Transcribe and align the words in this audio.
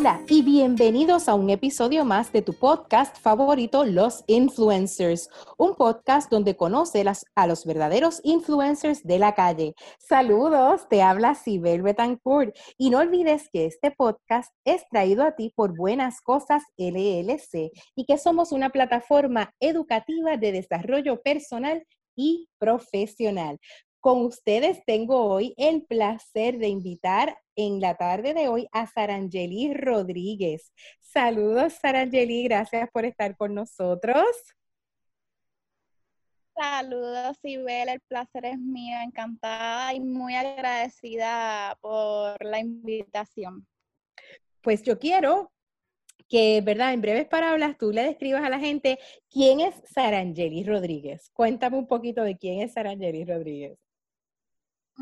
Hola 0.00 0.24
y 0.30 0.40
bienvenidos 0.40 1.28
a 1.28 1.34
un 1.34 1.50
episodio 1.50 2.06
más 2.06 2.32
de 2.32 2.40
tu 2.40 2.54
podcast 2.54 3.18
favorito, 3.18 3.84
Los 3.84 4.24
Influencers, 4.28 5.28
un 5.58 5.74
podcast 5.74 6.30
donde 6.30 6.56
conoces 6.56 7.26
a 7.34 7.46
los 7.46 7.66
verdaderos 7.66 8.22
influencers 8.24 9.04
de 9.04 9.18
la 9.18 9.34
calle. 9.34 9.74
Saludos, 9.98 10.88
te 10.88 11.02
habla 11.02 11.34
Sibel 11.34 11.82
Betancourt 11.82 12.56
y 12.78 12.88
no 12.88 12.96
olvides 13.00 13.50
que 13.52 13.66
este 13.66 13.90
podcast 13.90 14.50
es 14.64 14.88
traído 14.88 15.22
a 15.22 15.36
ti 15.36 15.52
por 15.54 15.76
Buenas 15.76 16.22
Cosas 16.22 16.62
LLC 16.78 17.70
y 17.94 18.06
que 18.06 18.16
somos 18.16 18.52
una 18.52 18.70
plataforma 18.70 19.52
educativa 19.60 20.38
de 20.38 20.52
desarrollo 20.52 21.20
personal 21.20 21.84
y 22.16 22.48
profesional. 22.58 23.58
Con 24.00 24.24
ustedes 24.24 24.82
tengo 24.86 25.26
hoy 25.26 25.52
el 25.58 25.84
placer 25.84 26.56
de 26.56 26.68
invitar 26.68 27.36
en 27.54 27.80
la 27.80 27.96
tarde 27.96 28.32
de 28.32 28.48
hoy 28.48 28.66
a 28.72 28.86
Sarangeli 28.86 29.74
Rodríguez. 29.74 30.72
Saludos, 31.00 31.74
Sarangeli, 31.74 32.44
gracias 32.44 32.88
por 32.94 33.04
estar 33.04 33.36
con 33.36 33.54
nosotros. 33.54 34.24
Saludos, 36.56 37.36
Sibel, 37.42 37.90
el 37.90 38.00
placer 38.00 38.46
es 38.46 38.58
mío, 38.58 38.96
encantada 39.04 39.92
y 39.92 40.00
muy 40.00 40.34
agradecida 40.34 41.76
por 41.82 42.42
la 42.42 42.58
invitación. 42.58 43.66
Pues 44.62 44.82
yo 44.82 44.98
quiero 44.98 45.52
que, 46.26 46.62
¿verdad? 46.62 46.94
En 46.94 47.02
breves 47.02 47.28
palabras, 47.28 47.76
tú 47.76 47.92
le 47.92 48.04
describas 48.04 48.44
a 48.44 48.48
la 48.48 48.58
gente 48.58 48.98
quién 49.30 49.60
es 49.60 49.74
Sarangeli 49.92 50.64
Rodríguez. 50.64 51.28
Cuéntame 51.34 51.76
un 51.76 51.86
poquito 51.86 52.22
de 52.22 52.38
quién 52.38 52.60
es 52.60 52.72
Sarangeli 52.72 53.26
Rodríguez. 53.26 53.78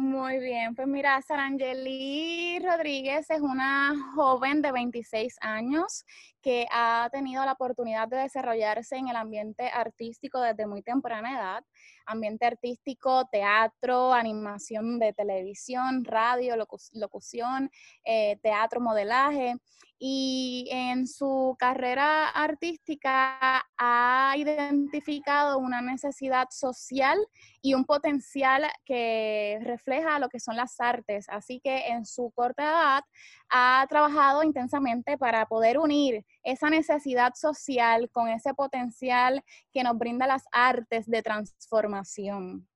Muy 0.01 0.39
bien, 0.39 0.77
pues 0.77 0.87
mira, 0.87 1.21
Sarangeli 1.23 2.61
Rodríguez 2.61 3.29
es 3.31 3.41
una 3.41 3.93
joven 4.15 4.63
de 4.63 4.71
26 4.71 5.35
años 5.41 6.05
que 6.41 6.69
ha 6.71 7.09
tenido 7.11 7.45
la 7.45 7.55
oportunidad 7.55 8.07
de 8.07 8.19
desarrollarse 8.19 8.95
en 8.95 9.09
el 9.09 9.17
ambiente 9.17 9.69
artístico 9.69 10.41
desde 10.41 10.69
muy 10.69 10.83
temprana 10.83 11.33
edad, 11.35 11.65
ambiente 12.07 12.47
artístico, 12.47 13.25
teatro, 13.33 14.13
animación 14.13 15.01
de 15.01 15.13
televisión, 15.15 16.05
radio, 16.05 16.55
locución, 16.93 17.69
eh, 18.05 18.39
teatro, 18.41 18.81
modelaje 18.81 19.57
y 19.99 20.69
en 20.71 21.07
su 21.07 21.57
carrera 21.59 22.29
artística 22.29 23.65
ha 23.77 24.35
identificado 24.37 25.59
una 25.59 25.81
necesidad 25.81 26.49
social 26.51 27.19
y 27.61 27.75
un 27.75 27.85
potencial 27.85 28.65
que 28.85 29.59
refleja 29.63 30.19
lo 30.19 30.29
que 30.29 30.39
son 30.39 30.57
las 30.57 30.81
artes. 30.81 31.27
Así 31.29 31.61
que 31.61 31.89
en 31.89 32.07
su 32.07 32.31
corta 32.31 32.63
edad 32.63 33.05
ha 33.51 33.87
trabajado 33.89 34.43
intensamente 34.43 35.19
para 35.19 35.47
poder 35.47 35.79
unir 35.79 36.25
esa 36.45 36.71
necesidad 36.71 37.33
social 37.35 38.09
con 38.11 38.29
ese 38.29 38.55
potencial 38.55 39.43
que 39.73 39.83
nos 39.83 39.99
brinda 39.99 40.27
las 40.27 40.45
artes 40.53 41.07
de 41.07 41.23
transformación. 41.23 42.69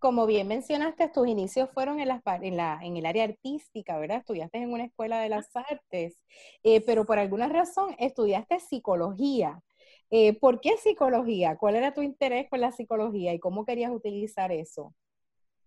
Como 0.00 0.26
bien 0.26 0.48
mencionaste, 0.48 1.08
tus 1.08 1.28
inicios 1.28 1.68
fueron 1.72 2.00
en, 2.00 2.08
el 2.10 3.06
área 3.06 3.24
artística, 3.24 3.98
¿verdad? 3.98 4.18
Estudiaste 4.18 4.58
en 4.58 4.72
una 4.72 4.84
escuela 4.84 5.20
de 5.20 5.28
las 5.28 5.54
artes, 5.54 6.24
eh, 6.62 6.80
pero 6.80 7.04
por 7.04 7.18
alguna 7.18 7.48
razón 7.48 7.94
estudiaste 7.98 8.58
psicología. 8.60 9.62
Eh, 10.10 10.32
¿Por 10.40 10.60
qué 10.60 10.76
psicología? 10.78 11.56
¿Cuál 11.56 11.76
era 11.76 11.92
tu 11.92 12.00
interés 12.02 12.48
con 12.48 12.60
la 12.60 12.72
psicología 12.72 13.34
y 13.34 13.38
cómo 13.38 13.64
querías 13.64 13.92
utilizar 13.92 14.50
eso? 14.50 14.94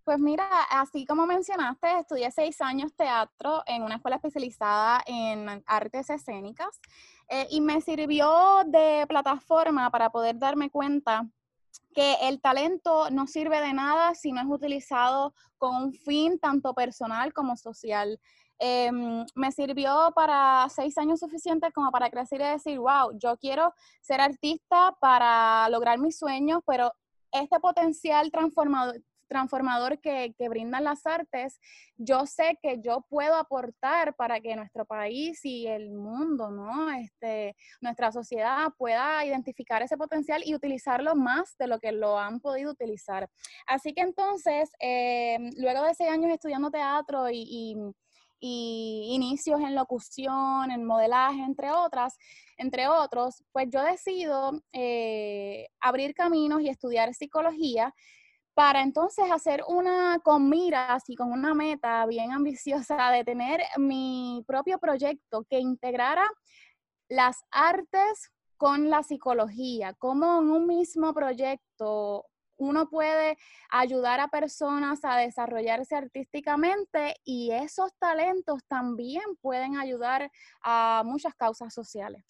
Pues 0.03 0.19
mira, 0.19 0.50
así 0.69 1.06
como 1.06 1.25
mencionaste, 1.25 2.00
estudié 2.00 2.30
seis 2.31 2.59
años 2.59 2.94
teatro 2.94 3.63
en 3.68 3.84
una 3.84 3.96
escuela 3.96 4.18
especializada 4.18 5.02
en 5.06 5.63
artes 5.66 6.09
escénicas 6.09 6.81
eh, 7.30 7.47
y 7.52 7.62
me 7.62 7.80
sirvió 7.80 8.63
de 8.66 9.06
plataforma 9.07 9.90
para 9.91 10.09
poder 10.09 10.38
darme 10.38 10.69
cuenta 10.69 11.25
que 11.94 12.16
el 12.22 12.41
talento 12.41 13.09
no 13.11 13.28
sirve 13.28 13.61
de 13.61 13.73
nada 13.73 14.16
si 14.16 14.31
no 14.31 14.41
es 14.41 14.47
utilizado 14.47 15.34
con 15.57 15.75
un 15.75 15.94
fin 15.94 16.39
tanto 16.39 16.73
personal 16.73 17.34
como 17.34 17.56
social. 17.56 18.19
Em, 18.59 19.25
me 19.35 19.51
sirvió 19.51 20.12
para 20.16 20.67
seis 20.69 20.97
años 20.97 21.19
suficiente 21.19 21.72
como 21.72 21.91
para 21.91 22.09
crecer 22.09 22.41
y 22.41 22.45
decir, 22.45 22.79
wow, 22.79 23.12
yo 23.17 23.38
quiero 23.38 23.73
ser 24.01 24.22
artista 24.22 24.95
para 25.00 25.67
lograr 25.69 26.00
mis 26.00 26.17
sueños, 26.17 26.62
pero 26.66 26.94
este 27.31 27.59
potencial 27.59 28.31
transformador, 28.31 29.01
transformador 29.33 29.99
que, 29.99 30.35
brindan 30.47 30.83
las 30.83 31.07
artes, 31.07 31.59
yo 31.97 32.27
sé 32.27 32.59
que 32.61 32.79
yo 32.79 33.03
puedo 33.09 33.35
aportar 33.35 34.16
para 34.16 34.39
que 34.39 34.55
nuestro 34.55 34.85
país 34.85 35.44
y 35.44 35.66
el 35.66 35.89
mundo, 35.91 36.51
¿no? 36.51 36.91
Este, 36.91 37.55
nuestra 37.81 38.11
sociedad 38.11 38.67
pueda 38.77 39.25
identificar 39.25 39.81
ese 39.81 39.97
potencial 39.97 40.44
y 40.45 40.53
utilizarlo 40.53 41.16
más 41.16 41.57
de 41.57 41.67
lo 41.67 41.79
que 41.79 41.91
lo 41.91 42.19
han 42.19 42.39
podido 42.39 42.71
utilizar. 42.71 43.27
Así 43.66 43.94
que 43.94 44.01
entonces, 44.01 44.69
eh, 44.79 45.39
luego 45.57 45.83
de 45.83 45.95
seis 45.95 46.11
años 46.11 46.31
estudiando 46.31 46.69
teatro 46.69 47.29
y, 47.31 47.75
inicios 48.45 49.61
en 49.61 49.73
locución, 49.73 50.69
en 50.69 50.83
modelaje, 50.83 51.41
entre 51.44 51.71
otras, 51.71 52.17
entre 52.57 52.89
otros, 52.89 53.41
pues 53.53 53.69
yo 53.69 53.81
decido 53.81 54.61
eh, 54.73 55.69
abrir 55.79 56.13
caminos 56.13 56.61
y 56.61 56.67
estudiar 56.67 57.13
psicología 57.13 57.94
para 58.53 58.81
entonces 58.81 59.25
hacer 59.31 59.64
una 59.68 60.19
con 60.24 60.50
miras 60.50 61.03
y 61.09 61.16
con 61.16 61.31
una 61.31 61.53
meta 61.53 62.06
bien 62.06 62.31
ambiciosa 62.34 63.12
de 63.12 63.24
tener 63.24 63.62
mi 63.78 64.44
propio 64.47 64.80
proyecto 64.80 65.46
que 65.50 65.59
integrara 65.59 66.30
las 67.09 67.44
artes 67.52 68.31
con 68.58 68.90
la 68.90 69.03
psicología, 69.03 69.94
como 69.94 70.40
en 70.40 70.50
un 70.50 70.68
mismo 70.68 71.13
proyecto 71.13 72.25
uno 72.58 72.90
puede 72.90 73.38
ayudar 73.69 74.19
a 74.19 74.30
personas 74.30 75.03
a 75.03 75.18
desarrollarse 75.18 75.96
artísticamente 75.96 77.16
y 77.25 77.52
esos 77.52 77.92
talentos 78.00 78.63
también 78.68 79.24
pueden 79.42 79.75
ayudar 79.75 80.31
a 80.62 81.03
muchas 81.06 81.36
causas 81.36 81.74
sociales. 81.74 82.24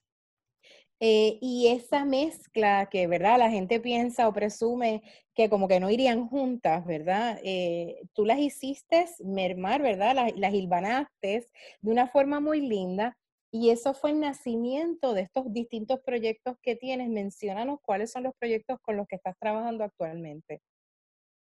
Eh, 1.05 1.37
y 1.41 1.67
esa 1.67 2.05
mezcla 2.05 2.87
que, 2.89 3.07
¿verdad? 3.07 3.37
La 3.37 3.49
gente 3.49 3.81
piensa 3.81 4.25
o 4.29 4.31
presume 4.31 5.03
que 5.35 5.49
como 5.49 5.67
que 5.67 5.81
no 5.81 5.89
irían 5.89 6.29
juntas, 6.29 6.85
¿verdad? 6.85 7.41
Eh, 7.43 8.03
tú 8.13 8.23
las 8.23 8.39
hiciste 8.39 9.05
mermar, 9.19 9.81
¿verdad? 9.81 10.15
Las, 10.15 10.33
las 10.37 10.53
hilvanaste 10.53 11.49
de 11.81 11.91
una 11.91 12.07
forma 12.07 12.39
muy 12.39 12.61
linda. 12.61 13.17
Y 13.51 13.71
eso 13.71 13.93
fue 13.93 14.11
el 14.11 14.21
nacimiento 14.21 15.13
de 15.13 15.23
estos 15.23 15.51
distintos 15.51 15.99
proyectos 16.05 16.55
que 16.61 16.77
tienes. 16.77 17.09
Menciónanos 17.09 17.79
cuáles 17.81 18.09
son 18.09 18.23
los 18.23 18.33
proyectos 18.39 18.79
con 18.81 18.95
los 18.95 19.05
que 19.05 19.17
estás 19.17 19.35
trabajando 19.37 19.83
actualmente. 19.83 20.61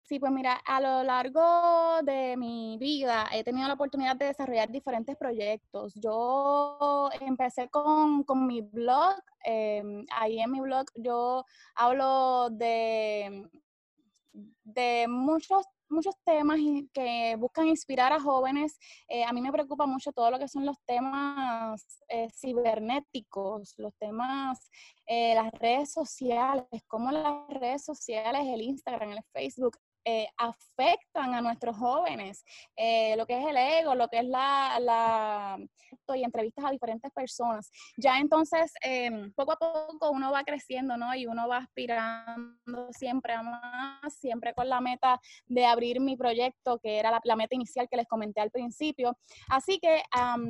Sí, 0.08 0.20
pues 0.20 0.32
mira, 0.32 0.54
a 0.66 0.82
lo 0.82 1.04
largo 1.04 2.04
de 2.04 2.38
mi 2.38 2.55
he 3.32 3.44
tenido 3.44 3.68
la 3.68 3.74
oportunidad 3.74 4.16
de 4.16 4.28
desarrollar 4.28 4.70
diferentes 4.70 5.16
proyectos. 5.18 5.94
Yo 5.96 7.10
empecé 7.22 7.70
con, 7.70 8.26
mi 8.48 8.62
blog, 8.62 9.16
em, 9.44 10.06
ahí 10.12 10.40
en 10.40 10.52
mi 10.52 10.60
blog 10.62 10.86
yo 10.96 11.46
hablo 11.76 12.50
de, 12.50 13.50
de 14.64 15.06
muchos 15.08 15.66
muchos 15.90 16.16
temas 16.24 16.60
que 16.94 17.36
buscan 17.38 17.68
inspirar 17.68 18.12
a 18.14 18.20
jóvenes. 18.20 18.78
Eh, 19.08 19.24
a 19.24 19.32
mí 19.34 19.42
me 19.42 19.52
preocupa 19.52 19.86
mucho 19.86 20.12
todo 20.12 20.32
lo 20.32 20.40
que 20.40 20.48
son 20.48 20.66
los 20.66 20.78
temas 20.86 22.04
eh, 22.08 22.28
cibernéticos, 22.32 23.76
los 23.78 23.96
temas, 23.98 24.70
eh, 25.06 25.36
las 25.36 25.52
redes 25.54 25.92
sociales, 25.92 26.66
cómo 26.88 27.12
las 27.12 27.48
redes 27.50 27.84
sociales, 27.84 28.42
el 28.48 28.62
Instagram, 28.62 29.12
el 29.12 29.24
Facebook, 29.32 29.78
eh, 30.06 30.28
afectan 30.38 31.34
a 31.34 31.42
nuestros 31.42 31.76
jóvenes, 31.76 32.46
eh, 32.76 33.16
lo 33.18 33.26
que 33.26 33.40
es 33.40 33.48
el 33.48 33.58
ego, 33.58 33.96
lo 33.96 34.08
que 34.08 34.20
es 34.20 34.26
la, 34.26 34.78
la 34.80 35.58
y 36.16 36.24
entrevistas 36.24 36.66
a 36.66 36.72
diferentes 36.72 37.12
personas. 37.12 37.72
Ya 37.98 38.20
entonces, 38.20 38.74
em, 38.82 39.32
poco 39.34 39.54
a 39.54 39.58
poco 39.58 40.12
uno 40.12 40.32
va 40.32 40.44
creciendo, 40.44 40.98
¿no? 40.98 41.16
Y 41.16 41.26
uno 41.26 41.48
va 41.48 41.58
aspirando 41.58 42.90
siempre 42.92 43.34
a 43.34 43.42
más, 43.42 44.14
siempre 44.14 44.54
con 44.54 44.70
la 44.70 44.82
meta 44.82 45.20
de 45.48 45.66
abrir 45.66 46.00
mi 46.00 46.16
proyecto, 46.16 46.78
que 46.80 47.00
era 47.00 47.20
la, 47.24 47.36
meta 47.36 47.56
inicial 47.56 47.88
que 47.90 47.98
les 47.98 48.08
comenté 48.08 48.42
al 48.42 48.52
principio. 48.52 49.18
Así 49.50 49.80
que, 49.80 50.04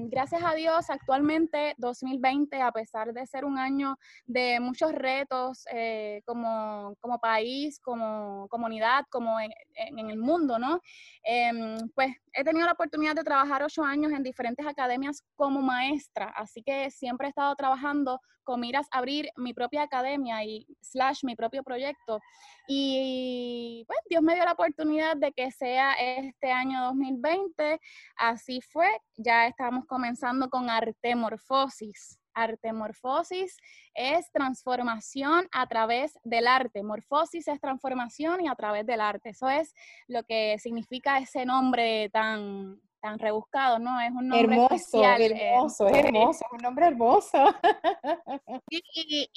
gracias 0.08 0.44
a 0.44 0.54
Dios, 0.54 0.90
actualmente 0.90 1.76
2020, 1.78 2.62
a 2.62 2.72
pesar 2.72 3.14
de 3.14 3.26
ser 3.26 3.46
un 3.46 3.58
año 3.58 3.98
de 4.26 4.60
muchos 4.60 4.92
retos 4.92 5.66
eh, 5.72 6.22
como, 6.26 6.96
como 7.00 7.20
país, 7.20 7.80
como 7.80 8.48
comunidad, 8.50 9.06
como 9.10 9.40
en, 9.76 10.10
el 10.10 10.18
mundo, 10.18 10.60
¿no? 10.60 10.82
Em, 11.24 11.78
pues 11.96 12.16
he 12.34 12.44
tenido 12.44 12.66
la 12.66 12.74
oportunidad 12.74 13.16
de 13.16 13.24
trabajar 13.24 13.64
ocho 13.64 13.84
años 13.84 14.12
en 14.12 14.24
diferentes 14.24 14.66
academias 14.66 15.24
como 15.36 15.62
maestra, 15.62 16.34
así 16.36 16.62
que 16.64 16.90
siempre 16.92 17.28
he 17.28 17.30
estado 17.30 17.56
trabajando 17.56 18.20
con 18.46 18.62
miras 18.62 18.88
a 18.92 19.00
abrir 19.00 19.30
mi 19.36 19.54
propia 19.54 19.84
academia 19.84 20.44
y 20.46 20.66
slash 20.82 21.24
mi 21.24 21.36
propio 21.36 21.64
proyecto. 21.64 22.20
Y 22.68 23.84
pues 23.88 24.00
Dios 24.10 24.22
me 24.24 24.36
dio 24.36 24.46
la 24.46 24.54
oportunidad 24.54 25.18
de 25.18 25.34
que 25.34 25.52
sea 25.52 25.94
este 25.94 26.52
año 26.52 26.82
2020, 26.86 27.80
así 28.18 28.62
fue, 28.62 28.88
ya 29.18 29.48
estamos 29.48 29.86
comenzando 29.86 30.50
con 30.50 30.70
Artemorfosis. 30.70 32.20
Artemorfosis 32.36 33.58
es 33.94 34.32
transformación 34.32 35.48
a 35.52 35.68
través 35.68 36.20
del 36.24 36.48
arte. 36.48 36.84
Morfosis 36.84 37.48
es 37.48 37.60
transformación 37.60 38.42
y 38.42 38.48
a 38.48 38.56
través 38.56 38.86
del 38.86 39.02
arte. 39.02 39.30
Eso 39.30 39.50
es 39.50 39.74
lo 40.08 40.24
que 40.24 40.58
significa 40.60 41.18
ese 41.18 41.46
nombre 41.46 42.10
tan, 42.10 42.80
tan 43.06 43.20
rebuscado, 43.20 43.78
¿no? 43.78 44.02
Es 44.02 44.10
un 44.10 44.28
nombre 44.28 44.56
hermoso, 44.56 44.76
especial. 44.76 45.22
Eh, 45.22 45.54
hermoso, 45.54 45.88
es 45.88 46.06
hermoso, 46.06 46.46
es 46.46 46.52
un 46.52 46.64
nombre 46.64 46.88
hermoso. 46.88 47.38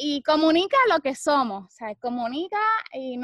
Y, 0.00 0.23
comunica 0.23 0.77
lo 0.91 1.00
que 1.00 1.15
somos, 1.15 1.65
o 1.65 1.71
sea, 1.71 1.95
comunica 1.97 2.59
y 2.93 3.19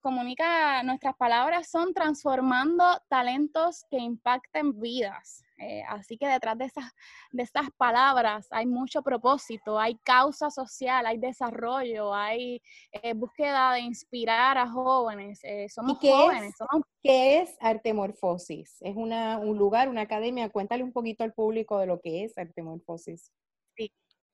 comunica 0.00 0.82
nuestras 0.82 1.16
palabras 1.16 1.70
son 1.70 1.92
transformando 1.94 2.84
talentos 3.08 3.84
que 3.90 3.98
impacten 3.98 4.78
vidas. 4.78 5.42
Eh, 5.58 5.82
así 5.88 6.16
que 6.16 6.26
detrás 6.26 6.56
de 6.56 6.66
esas, 6.66 6.84
de 7.32 7.42
estas 7.42 7.68
palabras 7.76 8.46
hay 8.50 8.66
mucho 8.66 9.02
propósito, 9.02 9.78
hay 9.78 9.96
causa 10.04 10.50
social, 10.50 11.04
hay 11.04 11.18
desarrollo, 11.18 12.14
hay 12.14 12.62
eh, 12.92 13.12
búsqueda 13.14 13.72
de 13.72 13.80
inspirar 13.80 14.56
a 14.56 14.70
jóvenes. 14.70 15.40
Eh, 15.42 15.68
somos 15.68 15.98
jóvenes. 15.98 16.54
¿Qué 17.02 17.40
es 17.40 17.56
Artemorfosis? 17.60 18.76
¿Es 18.80 18.96
una, 18.96 19.38
un 19.38 19.58
lugar, 19.58 19.88
una 19.88 20.02
academia? 20.02 20.48
Cuéntale 20.48 20.82
un 20.82 20.92
poquito 20.92 21.24
al 21.24 21.32
público 21.32 21.78
de 21.78 21.86
lo 21.86 22.00
que 22.00 22.24
es 22.24 22.38
Artemorfosis. 22.38 23.32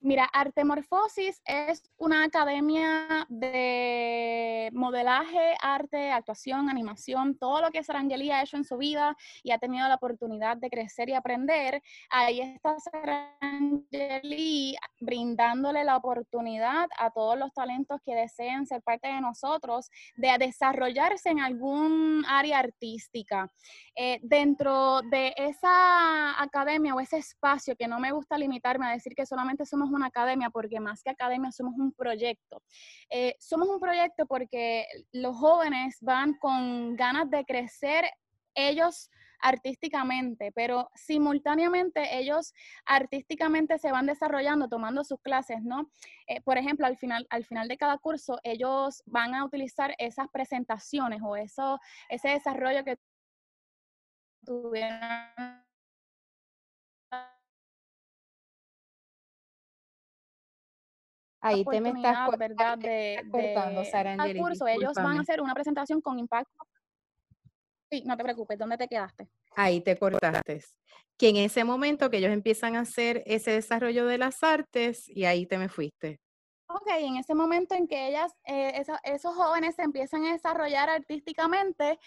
Mira, 0.00 0.24
Artemorfosis 0.26 1.40
es 1.46 1.82
una 1.96 2.24
academia 2.24 3.26
de 3.30 4.68
modelaje, 4.74 5.54
arte, 5.62 6.10
actuación, 6.10 6.68
animación, 6.68 7.38
todo 7.38 7.62
lo 7.62 7.70
que 7.70 7.82
Sarangeli 7.82 8.30
ha 8.30 8.42
hecho 8.42 8.58
en 8.58 8.64
su 8.64 8.76
vida 8.76 9.16
y 9.42 9.52
ha 9.52 9.58
tenido 9.58 9.88
la 9.88 9.94
oportunidad 9.94 10.58
de 10.58 10.68
crecer 10.68 11.08
y 11.08 11.14
aprender. 11.14 11.82
Ahí 12.10 12.42
está 12.42 12.76
Sarangeli 12.80 14.76
brindándole 15.00 15.84
la 15.84 15.96
oportunidad 15.96 16.88
a 16.98 17.10
todos 17.10 17.38
los 17.38 17.52
talentos 17.54 17.98
que 18.04 18.14
deseen 18.14 18.66
ser 18.66 18.82
parte 18.82 19.08
de 19.08 19.22
nosotros 19.22 19.90
de 20.16 20.36
desarrollarse 20.38 21.30
en 21.30 21.40
algún 21.40 22.24
área 22.28 22.58
artística. 22.58 23.50
Eh, 23.96 24.18
dentro 24.22 25.00
de 25.02 25.32
esa 25.36 26.42
academia 26.42 26.94
o 26.94 27.00
ese 27.00 27.16
espacio 27.18 27.76
que 27.76 27.88
no 27.88 28.00
me 28.00 28.12
gusta 28.12 28.36
limitarme 28.36 28.86
a 28.86 28.90
decir 28.90 29.14
que 29.14 29.24
solamente 29.24 29.64
somos 29.64 29.93
una 29.94 30.06
academia, 30.06 30.50
porque 30.50 30.80
más 30.80 31.02
que 31.02 31.10
academia 31.10 31.52
somos 31.52 31.74
un 31.78 31.92
proyecto. 31.92 32.62
Eh, 33.10 33.36
somos 33.38 33.68
un 33.68 33.80
proyecto 33.80 34.26
porque 34.26 34.86
los 35.12 35.36
jóvenes 35.36 35.98
van 36.00 36.34
con 36.34 36.96
ganas 36.96 37.30
de 37.30 37.44
crecer 37.44 38.04
ellos 38.54 39.10
artísticamente, 39.44 40.52
pero 40.52 40.90
simultáneamente 40.94 42.18
ellos 42.18 42.54
artísticamente 42.86 43.78
se 43.78 43.92
van 43.92 44.06
desarrollando 44.06 44.68
tomando 44.68 45.04
sus 45.04 45.20
clases, 45.20 45.62
¿no? 45.62 45.90
Eh, 46.26 46.40
por 46.40 46.56
ejemplo, 46.56 46.86
al 46.86 46.96
final, 46.96 47.26
al 47.28 47.44
final 47.44 47.68
de 47.68 47.76
cada 47.76 47.98
curso 47.98 48.38
ellos 48.42 49.02
van 49.04 49.34
a 49.34 49.44
utilizar 49.44 49.94
esas 49.98 50.28
presentaciones 50.28 51.20
o 51.22 51.36
eso, 51.36 51.78
ese 52.08 52.30
desarrollo 52.30 52.84
que 52.84 52.96
tuvieron 54.46 54.98
Ahí 61.46 61.62
te 61.62 61.78
me 61.78 61.90
estás, 61.90 62.38
¿verdad? 62.38 62.78
De, 62.78 63.22
cortando, 63.30 63.84
Sara 63.84 64.16
curso. 64.34 64.66
Ellos 64.66 64.94
van 64.94 65.18
a 65.18 65.20
hacer 65.20 65.42
una 65.42 65.52
presentación 65.52 66.00
con 66.00 66.18
impacto. 66.18 66.66
Sí, 67.90 68.02
no 68.06 68.16
te 68.16 68.24
preocupes, 68.24 68.58
¿dónde 68.58 68.78
te 68.78 68.88
quedaste? 68.88 69.28
Ahí 69.54 69.82
te 69.82 69.94
cortaste. 69.94 70.64
Que 71.18 71.28
en 71.28 71.36
ese 71.36 71.62
momento 71.64 72.08
que 72.08 72.16
ellos 72.16 72.32
empiezan 72.32 72.76
a 72.76 72.80
hacer 72.80 73.22
ese 73.26 73.50
desarrollo 73.50 74.06
de 74.06 74.16
las 74.16 74.42
artes 74.42 75.06
y 75.06 75.26
ahí 75.26 75.44
te 75.44 75.58
me 75.58 75.68
fuiste. 75.68 76.18
Ok, 76.66 76.88
en 76.98 77.18
ese 77.18 77.34
momento 77.34 77.74
en 77.74 77.86
que 77.88 78.08
ellas, 78.08 78.32
eh, 78.46 78.82
esos 79.04 79.34
jóvenes 79.34 79.74
se 79.74 79.82
empiezan 79.82 80.24
a 80.24 80.32
desarrollar 80.32 80.88
artísticamente, 80.88 81.98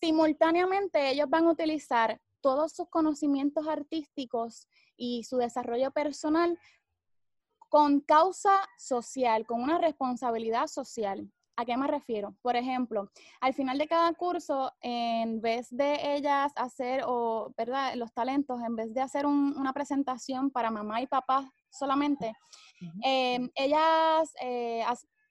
simultáneamente 0.00 1.08
ellos 1.08 1.30
van 1.30 1.46
a 1.46 1.50
utilizar 1.52 2.20
todos 2.42 2.72
sus 2.72 2.90
conocimientos 2.90 3.66
artísticos 3.66 4.68
y 4.96 5.24
su 5.24 5.38
desarrollo 5.38 5.90
personal 5.92 6.58
con 7.76 8.00
causa 8.00 8.66
social, 8.78 9.44
con 9.44 9.62
una 9.62 9.76
responsabilidad 9.76 10.66
social. 10.66 11.30
¿A 11.56 11.66
qué 11.66 11.76
me 11.76 11.86
refiero? 11.86 12.34
Por 12.40 12.56
ejemplo, 12.56 13.10
al 13.42 13.52
final 13.52 13.76
de 13.76 13.86
cada 13.86 14.14
curso, 14.14 14.72
en 14.80 15.42
vez 15.42 15.68
de 15.68 16.16
ellas 16.16 16.54
hacer, 16.56 17.02
o, 17.06 17.52
¿verdad? 17.54 17.94
Los 17.96 18.14
talentos, 18.14 18.62
en 18.66 18.76
vez 18.76 18.94
de 18.94 19.02
hacer 19.02 19.26
una 19.26 19.74
presentación 19.74 20.50
para 20.50 20.70
mamá 20.70 21.02
y 21.02 21.06
papá 21.06 21.52
solamente, 21.68 22.32
em, 23.02 23.50
ellas 23.54 24.32
eh, 24.40 24.82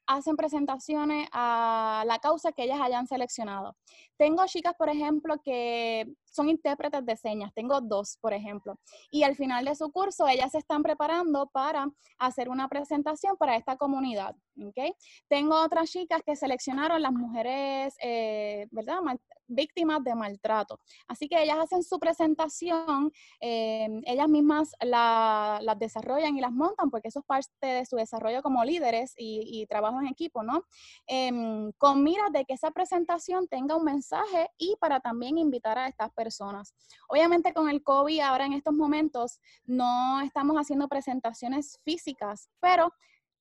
hacen 0.06 0.36
presentaciones 0.36 1.28
a 1.32 2.04
la 2.06 2.20
causa 2.20 2.52
que 2.52 2.66
ellas 2.66 2.80
hayan 2.80 3.08
seleccionado. 3.08 3.76
Tengo 4.18 4.46
chicas, 4.46 4.76
por 4.78 4.90
ejemplo, 4.90 5.42
que 5.44 6.14
son 6.36 6.50
intérpretes 6.50 7.06
de 7.06 7.16
señas. 7.16 7.54
Tengo 7.54 7.80
dos, 7.82 8.18
por 8.22 8.34
ejemplo. 8.34 8.78
Y 9.10 9.24
al 9.24 9.36
final 9.36 9.66
de 9.66 9.76
su 9.76 9.92
curso, 9.92 10.28
ellas 10.28 10.52
se 10.52 10.60
están 10.60 10.84
preparando 10.84 11.48
para 11.48 11.88
hacer 12.20 12.50
una 12.50 12.68
presentación 12.68 13.38
para 13.38 13.56
esta 13.56 13.78
comunidad. 13.78 14.36
¿okay? 14.64 14.94
Tengo 15.28 15.62
otras 15.62 15.90
chicas 15.90 16.22
que 16.26 16.36
seleccionaron 16.36 17.02
las 17.02 17.14
mujeres, 17.14 17.96
eh, 18.02 18.68
¿verdad? 18.72 19.00
Víctimas 19.48 20.04
de 20.04 20.16
maltrato. 20.16 20.80
Así 21.08 21.28
que 21.28 21.42
ellas 21.42 21.58
hacen 21.60 21.84
su 21.84 22.00
presentación, 22.00 23.12
eh, 23.40 23.88
ellas 24.06 24.28
mismas 24.28 24.72
las 24.82 25.80
desarrollan 25.80 26.38
y 26.38 26.42
las 26.42 26.52
montan 26.52 26.90
porque 26.90 27.10
eso 27.10 27.20
es 27.20 27.26
parte 27.26 27.68
de 27.68 27.86
su 27.86 27.96
desarrollo 27.96 28.42
como 28.42 28.64
líderes 28.64 29.14
y, 29.18 29.66
trabajo 29.68 30.00
en 30.00 30.08
equipo, 30.08 30.44
¿no? 30.44 30.64
Em, 31.08 31.72
con 31.78 32.04
miras 32.04 32.32
de 32.32 32.46
que 32.46 32.54
esa 32.54 32.72
presentación 32.72 33.48
tenga 33.48 33.76
un 33.76 33.84
mensaje 33.84 34.50
y 34.58 34.76
para 34.80 35.00
también 35.00 35.38
invitar 35.38 35.78
a 35.78 35.88
estas 35.88 36.12
personas. 36.14 36.74
Obviamente 37.10 37.54
con 37.54 37.70
el 37.70 37.82
COVID 37.82 38.20
ahora 38.20 38.46
en 38.46 38.54
estos 38.54 38.74
momentos 38.74 39.40
no 39.66 40.22
estamos 40.22 40.56
haciendo 40.58 40.88
presentaciones 40.88 41.80
físicas, 41.84 42.50
pero 42.60 42.94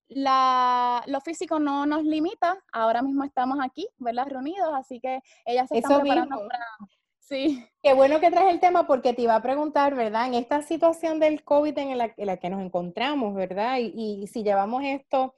la, 0.07 1.03
lo 1.07 1.21
físico 1.21 1.59
no 1.59 1.85
nos 1.85 2.03
limita. 2.03 2.57
Ahora 2.71 3.01
mismo 3.01 3.23
estamos 3.23 3.57
aquí, 3.61 3.87
¿verdad? 3.97 4.27
Reunidos, 4.27 4.73
así 4.73 4.99
que 4.99 5.19
ellas 5.45 5.67
se 5.69 5.79
están 5.79 6.01
preparando 6.01 6.37
para... 6.47 6.65
Sí. 7.19 7.65
Qué 7.81 7.95
bueno 7.95 8.19
que 8.19 8.29
traes 8.29 8.53
el 8.53 8.59
tema 8.59 8.85
porque 8.85 9.13
te 9.13 9.23
iba 9.23 9.35
a 9.35 9.41
preguntar, 9.41 9.95
¿verdad? 9.95 10.27
En 10.27 10.35
esta 10.35 10.61
situación 10.61 11.19
del 11.19 11.43
COVID 11.43 11.75
en 11.79 11.97
la, 11.97 12.37
que 12.37 12.49
nos 12.51 12.61
encontramos, 12.61 13.33
¿verdad? 13.33 13.77
Y, 13.79 14.27
si 14.27 14.43
llevamos 14.43 14.83
esto 14.83 15.33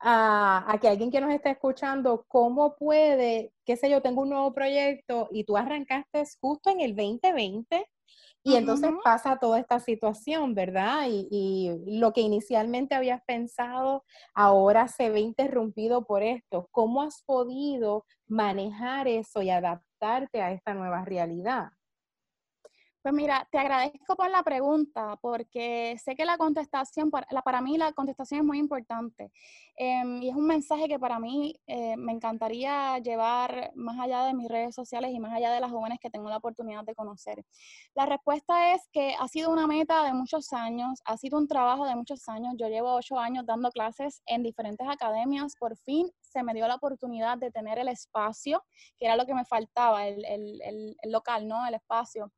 a, 0.00 0.70
a, 0.70 0.78
que 0.78 0.88
alguien 0.88 1.10
que 1.10 1.22
nos 1.22 1.32
está 1.32 1.50
escuchando, 1.50 2.26
¿cómo 2.28 2.76
puede, 2.76 3.54
qué 3.64 3.78
sé 3.78 3.88
yo, 3.88 4.02
tengo 4.02 4.20
un 4.20 4.28
nuevo 4.28 4.52
proyecto 4.52 5.28
y 5.30 5.44
tú 5.44 5.56
arrancaste 5.56 6.24
justo 6.42 6.68
en 6.68 6.80
el 6.80 6.94
2020? 6.94 7.86
Y 8.42 8.56
entonces 8.56 8.90
pasa 9.04 9.38
toda 9.38 9.58
esta 9.58 9.80
situación, 9.80 10.54
¿verdad? 10.54 11.06
Y, 11.08 11.70
lo 11.86 12.12
que 12.12 12.22
inicialmente 12.22 12.94
habías 12.94 13.22
pensado 13.24 14.04
ahora 14.34 14.88
se 14.88 15.10
ve 15.10 15.20
interrumpido 15.20 16.06
por 16.06 16.22
esto. 16.22 16.68
¿Cómo 16.70 17.02
has 17.02 17.22
podido 17.22 18.06
manejar 18.28 19.08
eso 19.08 19.42
y 19.42 19.50
adaptarte 19.50 20.40
a 20.40 20.52
esta 20.52 20.74
nueva 20.74 21.04
realidad? 21.04 21.70
Pues 23.02 23.14
mira, 23.14 23.48
te 23.50 23.56
agradezco 23.58 24.14
por 24.14 24.28
la 24.30 24.42
pregunta, 24.42 25.16
porque 25.22 25.96
sé 26.04 26.14
que 26.14 26.26
la 26.26 26.36
contestación, 26.36 27.10
para, 27.10 27.26
para 27.42 27.62
mí 27.62 27.78
la 27.78 27.92
contestación 27.92 28.40
es 28.40 28.46
muy 28.46 28.58
importante. 28.58 29.32
Em, 29.76 30.22
y 30.22 30.28
es 30.28 30.36
un 30.36 30.46
mensaje 30.46 30.86
que 30.86 30.98
para 30.98 31.18
mí 31.18 31.54
eh, 31.66 31.96
me 31.96 32.12
encantaría 32.12 32.98
llevar 32.98 33.72
más 33.74 33.98
allá 33.98 34.24
de 34.26 34.34
mis 34.34 34.48
redes 34.48 34.74
sociales 34.74 35.12
y 35.14 35.18
más 35.18 35.32
allá 35.32 35.50
de 35.50 35.60
las 35.60 35.70
jóvenes 35.70 35.98
que 35.98 36.10
tengo 36.10 36.28
la 36.28 36.36
oportunidad 36.36 36.84
de 36.84 36.94
conocer. 36.94 37.42
La 37.94 38.04
respuesta 38.04 38.74
es 38.74 38.86
que 38.92 39.14
ha 39.18 39.28
sido 39.28 39.50
una 39.50 39.66
meta 39.66 40.04
de 40.04 40.12
muchos 40.12 40.52
años, 40.52 41.00
ha 41.06 41.16
sido 41.16 41.38
un 41.38 41.48
trabajo 41.48 41.86
de 41.86 41.96
muchos 41.96 42.28
años. 42.28 42.52
Yo 42.58 42.68
llevo 42.68 42.92
ocho 42.94 43.18
años 43.18 43.46
dando 43.46 43.70
clases 43.70 44.20
en 44.26 44.42
diferentes 44.42 44.86
academias. 44.86 45.54
Por 45.58 45.74
fin 45.78 46.10
se 46.20 46.42
me 46.42 46.52
dio 46.52 46.68
la 46.68 46.74
oportunidad 46.74 47.38
de 47.38 47.50
tener 47.50 47.78
el 47.78 47.88
espacio, 47.88 48.62
que 48.98 49.06
era 49.06 49.16
lo 49.16 49.24
que 49.24 49.34
me 49.34 49.46
faltaba, 49.46 50.06
el, 50.06 50.22
el, 50.26 50.60
el 50.62 51.10
local, 51.10 51.48
¿no? 51.48 51.66
El 51.66 51.74
espacio. 51.74 52.30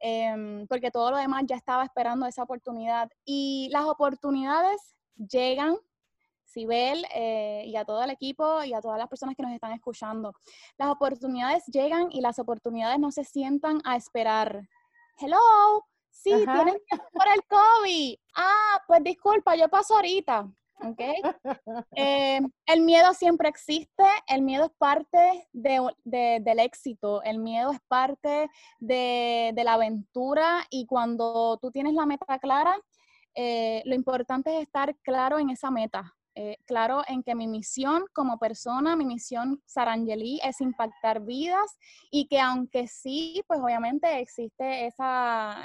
Em, 0.00 0.66
porque 0.66 0.90
todo 0.90 1.10
lo 1.10 1.16
demás 1.16 1.44
ya 1.46 1.56
estaba 1.56 1.84
esperando 1.84 2.26
esa 2.26 2.42
oportunidad. 2.42 3.10
Y 3.24 3.68
las 3.72 3.84
oportunidades 3.84 4.94
llegan 5.16 5.76
Sibel 6.44 7.04
eh, 7.14 7.64
y 7.66 7.76
a 7.76 7.84
todo 7.84 8.02
el 8.02 8.10
equipo 8.10 8.62
y 8.62 8.74
a 8.74 8.80
todas 8.80 8.98
las 8.98 9.08
personas 9.08 9.34
que 9.34 9.42
nos 9.42 9.52
están 9.52 9.72
escuchando. 9.72 10.32
Las 10.78 10.88
oportunidades 10.88 11.64
llegan 11.66 12.08
y 12.10 12.20
las 12.20 12.38
oportunidades 12.38 12.98
no 12.98 13.10
se 13.10 13.24
sientan 13.24 13.80
a 13.84 13.96
esperar. 13.96 14.68
Hello, 15.18 15.38
sí, 16.10 16.30
tienen 16.30 16.64
miedo 16.90 17.08
por 17.12 17.28
el 17.34 17.42
COVID. 17.48 18.16
Ah, 18.36 18.82
pues 18.86 19.02
disculpa, 19.02 19.56
yo 19.56 19.68
paso 19.68 19.94
ahorita. 19.96 20.48
Okay. 20.80 21.14
Eh, 21.96 22.40
el 22.66 22.80
miedo 22.82 23.14
siempre 23.14 23.48
existe, 23.48 24.04
el 24.26 24.42
miedo 24.42 24.66
es 24.66 24.72
parte 24.76 25.48
del 25.52 26.58
éxito, 26.58 27.22
el 27.22 27.38
miedo 27.38 27.72
es 27.72 27.80
parte 27.88 28.50
de, 28.80 29.52
la 29.56 29.74
aventura 29.74 30.66
y 30.70 30.86
cuando 30.86 31.58
tú 31.62 31.70
tienes 31.70 31.94
la 31.94 32.06
meta 32.06 32.38
clara, 32.38 32.76
eh, 33.34 33.82
lo 33.86 33.94
importante 33.94 34.56
es 34.56 34.62
estar 34.62 34.94
claro 35.02 35.38
en 35.38 35.50
esa 35.50 35.70
meta, 35.70 36.14
eh, 36.34 36.56
claro 36.64 37.02
en 37.06 37.22
que 37.22 37.34
mi 37.34 37.46
misión 37.46 38.04
como 38.12 38.38
persona, 38.38 38.96
mi 38.96 39.04
misión 39.04 39.62
Sarangeli 39.66 40.40
es 40.42 40.60
impactar 40.60 41.20
vidas 41.20 41.78
y 42.10 42.26
que 42.26 42.40
aunque 42.40 42.88
sí, 42.88 43.42
pues 43.46 43.60
obviamente 43.60 44.20
existe 44.20 44.86
esa, 44.86 45.56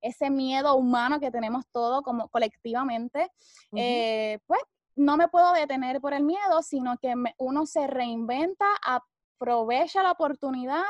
ese 0.00 0.30
miedo 0.30 0.74
humano 0.76 1.20
que 1.20 1.30
tenemos 1.30 1.64
todos 1.72 2.02
como 2.02 2.28
colectivamente, 2.28 3.30
pues 3.70 4.60
no 4.96 5.16
me 5.16 5.28
puedo 5.28 5.52
detener 5.52 6.00
por 6.00 6.14
el 6.14 6.24
miedo, 6.24 6.62
sino 6.62 6.96
que 6.98 7.14
uno 7.38 7.66
se 7.66 7.86
reinventa, 7.86 8.64
aprovecha 8.82 10.02
la 10.02 10.12
oportunidad 10.12 10.84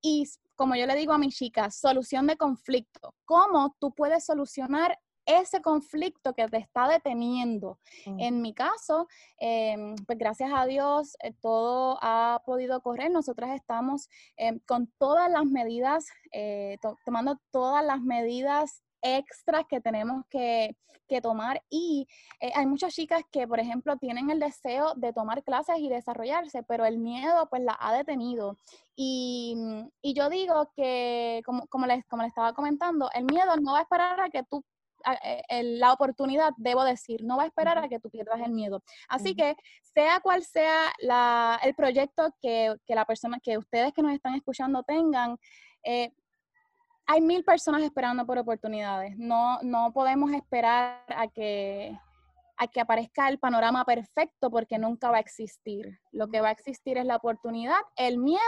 y, 0.00 0.26
como 0.56 0.74
yo 0.74 0.86
le 0.86 0.96
digo 0.96 1.12
a 1.12 1.18
mis 1.18 1.36
chicas, 1.36 1.76
solución 1.76 2.26
de 2.26 2.36
conflicto. 2.36 3.14
¿Cómo 3.24 3.76
tú 3.78 3.92
puedes 3.92 4.24
solucionar 4.24 4.98
ese 5.26 5.62
conflicto 5.62 6.34
que 6.34 6.48
te 6.48 6.58
está 6.58 6.88
deteniendo. 6.88 7.78
Mm. 8.06 8.20
En 8.20 8.42
mi 8.42 8.54
caso, 8.54 9.08
em, 9.38 9.94
pues 10.06 10.18
gracias 10.18 10.50
a 10.54 10.66
Dios, 10.66 11.16
eh, 11.22 11.32
todo 11.40 11.98
ha 12.02 12.42
podido 12.44 12.80
correr. 12.82 13.10
Nosotras 13.10 13.54
estamos 13.54 14.08
em, 14.36 14.58
con 14.66 14.92
todas 14.98 15.30
las 15.30 15.44
medidas, 15.44 16.06
eh, 16.32 16.78
tomando 17.04 17.38
todas 17.50 17.84
las 17.84 18.00
medidas 18.00 18.82
extras 19.02 19.64
que 19.68 19.80
tenemos 19.80 20.24
que, 20.30 20.76
tomar 21.22 21.62
y 21.68 22.08
eh, 22.40 22.52
hay 22.54 22.64
muchas 22.64 22.94
chicas 22.94 23.22
que, 23.30 23.46
por 23.46 23.60
ejemplo, 23.60 23.98
tienen 23.98 24.30
el 24.30 24.40
deseo 24.40 24.94
de 24.94 25.12
tomar 25.12 25.42
clases 25.44 25.76
y 25.78 25.90
desarrollarse, 25.90 26.62
pero 26.62 26.86
el 26.86 26.96
miedo 26.96 27.46
pues 27.50 27.62
la 27.62 27.76
ha 27.78 27.92
detenido. 27.92 28.56
Y, 28.96 29.54
yo 30.02 30.30
digo 30.30 30.72
que, 30.74 31.42
como, 31.44 31.66
como, 31.66 31.84
les, 31.84 32.02
como 32.06 32.22
les 32.22 32.30
estaba 32.30 32.54
comentando, 32.54 33.10
el 33.12 33.24
miedo 33.26 33.54
no 33.60 33.72
va 33.72 33.80
a 33.80 33.82
esperar 33.82 34.20
a 34.22 34.30
que 34.30 34.42
tú 34.44 34.64
eh, 34.64 34.71
la 35.50 35.92
oportunidad, 35.92 36.52
debo 36.56 36.84
decir, 36.84 37.24
no 37.24 37.36
va 37.36 37.44
a 37.44 37.46
esperar 37.46 37.78
a 37.78 37.88
que 37.88 38.00
tú 38.00 38.10
pierdas 38.10 38.40
el 38.40 38.52
miedo. 38.52 38.82
Así 39.08 39.34
que 39.34 39.54
sea 39.82 40.20
cual 40.20 40.42
sea 40.42 40.92
el 41.62 41.74
proyecto 41.74 42.34
que, 42.40 42.74
la 42.88 43.04
persona, 43.04 43.38
que 43.42 43.58
ustedes 43.58 43.92
que 43.92 44.02
nos 44.02 44.12
están 44.12 44.34
escuchando 44.34 44.82
tengan, 44.82 45.36
eh, 45.84 46.12
hay 47.06 47.20
mil 47.20 47.44
personas 47.44 47.82
esperando 47.82 48.24
por 48.26 48.38
oportunidades. 48.38 49.16
No, 49.16 49.58
no 49.62 49.92
podemos 49.92 50.32
esperar 50.32 51.04
a 51.08 51.28
que, 51.28 51.98
a 52.62 52.68
que 52.68 52.80
aparezca 52.80 53.28
el 53.28 53.38
panorama 53.38 53.84
perfecto 53.84 54.50
porque 54.50 54.78
nunca 54.78 55.10
va 55.10 55.16
a 55.16 55.20
existir. 55.20 55.98
Lo 56.12 56.28
que 56.28 56.40
va 56.40 56.48
a 56.48 56.52
existir 56.52 56.96
es 56.96 57.04
la 57.04 57.16
oportunidad, 57.16 57.80
el 57.96 58.18
miedo 58.18 58.40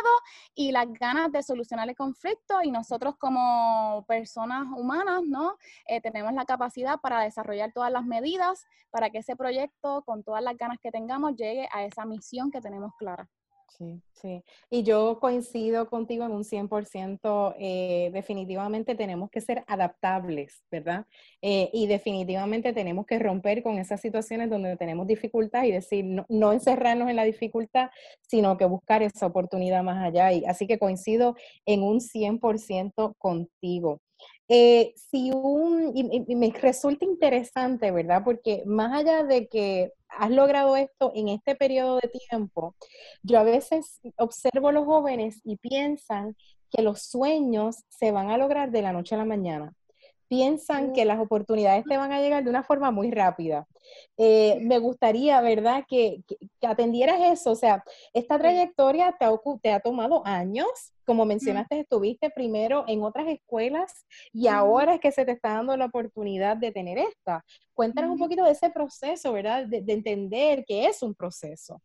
y 0.54 0.72
las 0.72 0.92
ganas 0.92 1.32
de 1.32 1.42
solucionar 1.42 1.88
el 1.88 1.96
conflicto 1.96 2.62
y 2.62 2.70
nosotros 2.70 3.16
como 3.18 4.04
personas 4.06 4.66
humanas, 4.76 5.22
¿no? 5.24 5.56
Eh, 5.86 6.00
tenemos 6.00 6.32
la 6.32 6.44
capacidad 6.44 7.00
para 7.00 7.20
desarrollar 7.20 7.72
todas 7.72 7.90
las 7.90 8.04
medidas 8.04 8.66
para 8.90 9.10
que 9.10 9.18
ese 9.18 9.36
proyecto, 9.36 10.02
con 10.04 10.22
todas 10.22 10.42
las 10.42 10.56
ganas 10.56 10.78
que 10.80 10.92
tengamos, 10.92 11.34
llegue 11.36 11.68
a 11.72 11.84
esa 11.84 12.04
misión 12.04 12.50
que 12.50 12.60
tenemos 12.60 12.92
clara. 12.96 13.28
Sí, 13.68 14.00
sí. 14.12 14.44
Y 14.70 14.84
yo 14.84 15.18
coincido 15.18 15.88
contigo 15.88 16.24
en 16.24 16.32
un 16.32 16.44
100%. 16.44 17.54
Eh, 17.58 18.10
definitivamente 18.12 18.94
tenemos 18.94 19.30
que 19.30 19.40
ser 19.40 19.64
adaptables, 19.66 20.62
¿verdad? 20.70 21.06
Eh, 21.42 21.70
y 21.72 21.88
definitivamente 21.88 22.72
tenemos 22.72 23.04
que 23.06 23.18
romper 23.18 23.62
con 23.62 23.78
esas 23.78 24.00
situaciones 24.00 24.48
donde 24.48 24.76
tenemos 24.76 25.08
dificultad 25.08 25.64
y 25.64 25.72
decir, 25.72 26.04
no, 26.04 26.24
no, 26.28 26.52
encerrarnos 26.52 27.10
en 27.10 27.16
la 27.16 27.24
dificultad, 27.24 27.90
sino 28.20 28.56
que 28.56 28.64
buscar 28.64 29.02
esa 29.02 29.26
oportunidad 29.26 29.82
más 29.82 30.04
allá. 30.04 30.32
Y, 30.32 30.44
así 30.44 30.66
que 30.68 30.78
coincido 30.78 31.34
en 31.66 31.82
un 31.82 32.00
100% 32.00 33.14
contigo. 33.18 34.00
Eh, 34.48 34.92
si 35.10 35.30
un, 35.32 35.92
y, 35.96 36.34
me 36.36 36.50
resulta 36.50 37.04
interesante, 37.04 37.90
¿verdad? 37.90 38.22
Porque 38.24 38.62
más 38.66 38.92
allá 38.92 39.24
de 39.24 39.48
que 39.48 39.92
has 40.18 40.30
logrado 40.30 40.76
esto 40.76 41.12
en 41.14 41.28
este 41.28 41.54
periodo 41.54 41.98
de 42.00 42.08
tiempo, 42.08 42.74
yo 43.22 43.38
a 43.38 43.42
veces 43.42 44.00
observo 44.16 44.68
a 44.68 44.72
los 44.72 44.84
jóvenes 44.84 45.40
y 45.44 45.56
piensan 45.56 46.36
que 46.70 46.82
los 46.82 47.02
sueños 47.02 47.84
se 47.88 48.10
van 48.12 48.30
a 48.30 48.38
lograr 48.38 48.70
de 48.70 48.82
la 48.82 48.92
noche 48.92 49.14
a 49.14 49.18
la 49.18 49.24
mañana 49.24 49.72
piensan 50.28 50.92
que 50.92 51.04
las 51.04 51.20
oportunidades 51.20 51.84
te 51.84 51.96
van 51.96 52.12
a 52.12 52.20
llegar 52.20 52.42
de 52.42 52.50
una 52.50 52.62
forma 52.62 52.90
muy 52.90 53.10
rápida. 53.10 53.66
Eh, 54.16 54.58
me 54.62 54.78
gustaría, 54.78 55.40
¿verdad?, 55.40 55.84
que, 55.88 56.22
atendieras 56.62 57.20
eso. 57.20 57.52
O 57.52 57.54
sea, 57.54 57.84
esta 58.12 58.38
trayectoria 58.38 59.14
te 59.18 59.26
ha, 59.26 59.32
te 59.62 59.72
ha 59.72 59.80
tomado 59.80 60.22
años. 60.26 60.93
Como 61.04 61.24
mencionaste, 61.26 61.80
estuviste 61.80 62.30
primero 62.30 62.84
en 62.88 63.02
otras 63.02 63.28
escuelas 63.28 64.06
y 64.32 64.46
ahora 64.46 64.94
es 64.94 65.00
que 65.00 65.12
se 65.12 65.24
te 65.24 65.32
está 65.32 65.54
dando 65.54 65.76
la 65.76 65.86
oportunidad 65.86 66.56
de 66.56 66.72
tener 66.72 66.98
esta. 66.98 67.44
Cuéntanos 67.74 68.10
un 68.10 68.18
poquito 68.18 68.44
de 68.44 68.52
ese 68.52 68.70
proceso, 68.70 69.32
¿verdad?, 69.32 69.66
de 69.66 69.92
entender 69.92 70.64
que 70.66 70.86
es 70.86 71.02
un 71.02 71.14
proceso. 71.14 71.80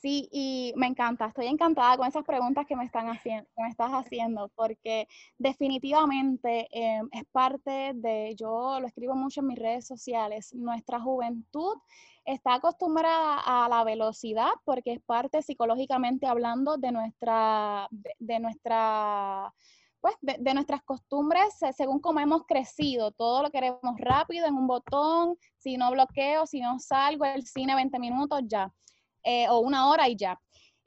Sí, 0.00 0.30
y 0.32 0.72
me 0.76 0.86
encanta, 0.86 1.26
estoy 1.26 1.46
encantada 1.46 1.98
con 1.98 2.06
esas 2.08 2.24
preguntas 2.24 2.66
que 2.66 2.74
me, 2.74 2.86
están 2.86 3.08
haciendo, 3.08 3.46
me 3.58 3.68
estás 3.68 3.90
haciendo, 3.92 4.48
porque 4.54 5.06
definitivamente 5.36 6.68
em, 6.72 7.06
es 7.12 7.24
parte 7.30 7.92
de, 7.94 8.34
yo 8.34 8.80
lo 8.80 8.86
escribo 8.86 9.14
mucho 9.14 9.40
en 9.42 9.48
mis 9.48 9.58
redes 9.58 9.86
sociales, 9.86 10.54
nuestra 10.54 11.00
juventud 11.00 11.76
está 12.24 12.54
acostumbrada 12.54 13.40
a 13.44 13.68
la 13.68 13.84
velocidad 13.84 14.48
porque 14.64 14.92
es 14.94 15.00
parte 15.02 15.42
psicológicamente 15.42 16.26
hablando 16.26 16.78
de 16.78 16.92
nuestra, 16.92 17.86
de, 18.18 18.40
nuestra 18.40 19.52
pues 20.00 20.14
de, 20.22 20.54
nuestras 20.54 20.82
costumbres 20.82 21.44
según 21.76 22.00
cómo 22.00 22.20
hemos 22.20 22.46
crecido. 22.46 23.10
Todo 23.12 23.42
lo 23.42 23.50
queremos 23.50 23.98
rápido 23.98 24.46
en 24.46 24.54
un 24.54 24.66
botón, 24.66 25.36
si 25.58 25.76
no 25.76 25.90
bloqueo, 25.90 26.46
si 26.46 26.60
no 26.60 26.78
salgo, 26.78 27.26
el 27.26 27.46
cine 27.46 27.74
20 27.74 27.98
minutos 27.98 28.40
ya. 28.46 28.72
Eh, 29.22 29.48
o 29.48 29.60
una 29.60 29.88
hora 29.88 30.08
y 30.08 30.16
ya. 30.16 30.38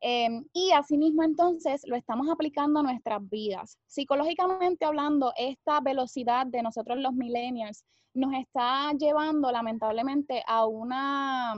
Em, 0.06 0.44
y 0.52 0.72
asimismo 0.72 1.24
entonces 1.24 1.84
lo 1.88 1.96
estamos 1.96 2.30
aplicando 2.30 2.82
a 2.82 2.84
nuestras 2.84 3.22
vidas. 3.30 3.78
Psicológicamente 3.88 4.84
hablando, 4.84 5.32
esta 5.38 5.80
velocidad 5.80 6.46
de 6.46 6.62
nosotros 6.62 6.98
los 7.00 7.14
millennials 7.14 7.86
nos 8.14 8.34
está 8.34 8.92
llevando 8.94 9.50
lamentablemente 9.50 10.44
a 10.46 10.66
una, 10.66 11.54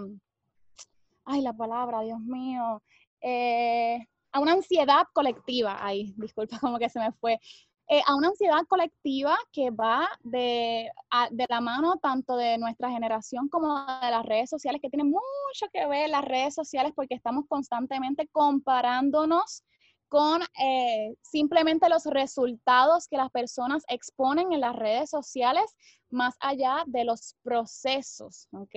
ay 1.26 1.42
la 1.42 1.54
palabra, 1.54 2.02
Dios 2.02 2.20
mío, 2.20 2.84
eh, 3.20 4.06
a 4.32 4.40
una 4.40 4.52
ansiedad 4.52 5.08
colectiva, 5.12 5.78
ay, 5.84 6.14
disculpa 6.16 6.60
como 6.62 6.78
que 6.78 6.90
se 6.90 7.00
me 7.00 7.12
fue, 7.14 7.40
eh, 7.88 8.02
a 8.08 8.16
una 8.16 8.30
ansiedad 8.30 8.66
colectiva 8.68 9.38
que 9.52 9.70
va 9.70 10.10
de, 10.24 10.90
de, 11.32 11.46
la 11.50 11.62
mano 11.62 11.98
tanto 12.02 12.36
de 12.36 12.58
nuestra 12.58 12.90
generación 12.90 13.48
como 13.48 13.86
de 14.02 14.10
las 14.10 14.26
redes 14.26 14.50
sociales, 14.50 14.82
que 14.82 14.90
tiene 14.90 15.04
mucho 15.04 15.68
que 15.72 15.86
ver 15.86 16.10
las 16.10 16.26
redes 16.26 16.56
sociales 16.56 16.94
porque 16.96 17.14
estamos 17.14 17.46
constantemente 17.48 18.28
comparándonos 18.32 19.64
con 20.08 20.42
eh, 20.60 21.16
simplemente 21.22 21.90
los 21.90 22.06
resultados 22.06 23.08
que 23.08 23.18
las 23.18 23.30
personas 23.30 23.84
exponen 23.88 24.52
en 24.52 24.62
las 24.62 24.76
redes 24.76 25.10
sociales, 25.10 25.76
más 26.10 26.36
allá 26.40 26.84
de 26.88 27.06
los 27.06 27.36
procesos, 27.44 28.48
¿ok? 28.52 28.76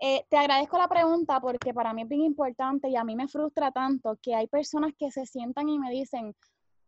Eh, 0.00 0.24
te 0.28 0.36
agradezco 0.36 0.78
la 0.78 0.88
pregunta 0.88 1.40
porque 1.40 1.72
para 1.72 1.94
mí 1.94 2.02
es 2.02 2.08
bien 2.08 2.22
importante 2.22 2.88
y 2.88 2.96
a 2.96 3.04
mí 3.04 3.14
me 3.14 3.28
frustra 3.28 3.70
tanto 3.70 4.18
que 4.20 4.34
hay 4.34 4.48
personas 4.48 4.92
que 4.98 5.10
se 5.10 5.26
sientan 5.26 5.68
y 5.68 5.78
me 5.78 5.90
dicen, 5.90 6.34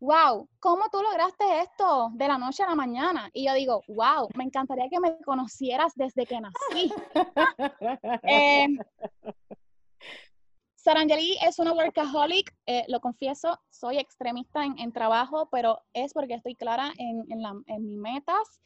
wow, 0.04 0.46
¿cómo 0.60 0.88
tú 0.90 1.00
lograste 1.02 1.44
esto 1.60 2.10
de 2.14 2.28
la 2.28 2.36
noche 2.36 2.62
a 2.62 2.68
la 2.68 2.74
mañana? 2.74 3.30
Y 3.32 3.46
yo 3.46 3.54
digo, 3.54 3.82
wow, 3.88 4.28
me 4.34 4.44
encantaría 4.44 4.88
que 4.90 5.00
me 5.00 5.16
conocieras 5.24 5.92
desde 5.96 6.26
que 6.26 6.40
nací. 6.40 6.92
eh, 8.28 8.68
Sarangeli 10.76 11.38
es 11.42 11.58
una 11.58 11.72
workaholic, 11.72 12.54
eh, 12.66 12.84
lo 12.88 13.00
confieso, 13.00 13.58
soy 13.70 13.96
extremista 13.96 14.64
en, 14.64 14.92
trabajo, 14.92 15.48
pero 15.50 15.80
es 15.94 16.12
porque 16.12 16.34
estoy 16.34 16.54
clara 16.54 16.92
en, 16.98 17.24
en, 17.66 17.86
mis 17.86 17.96
metas 17.98 18.60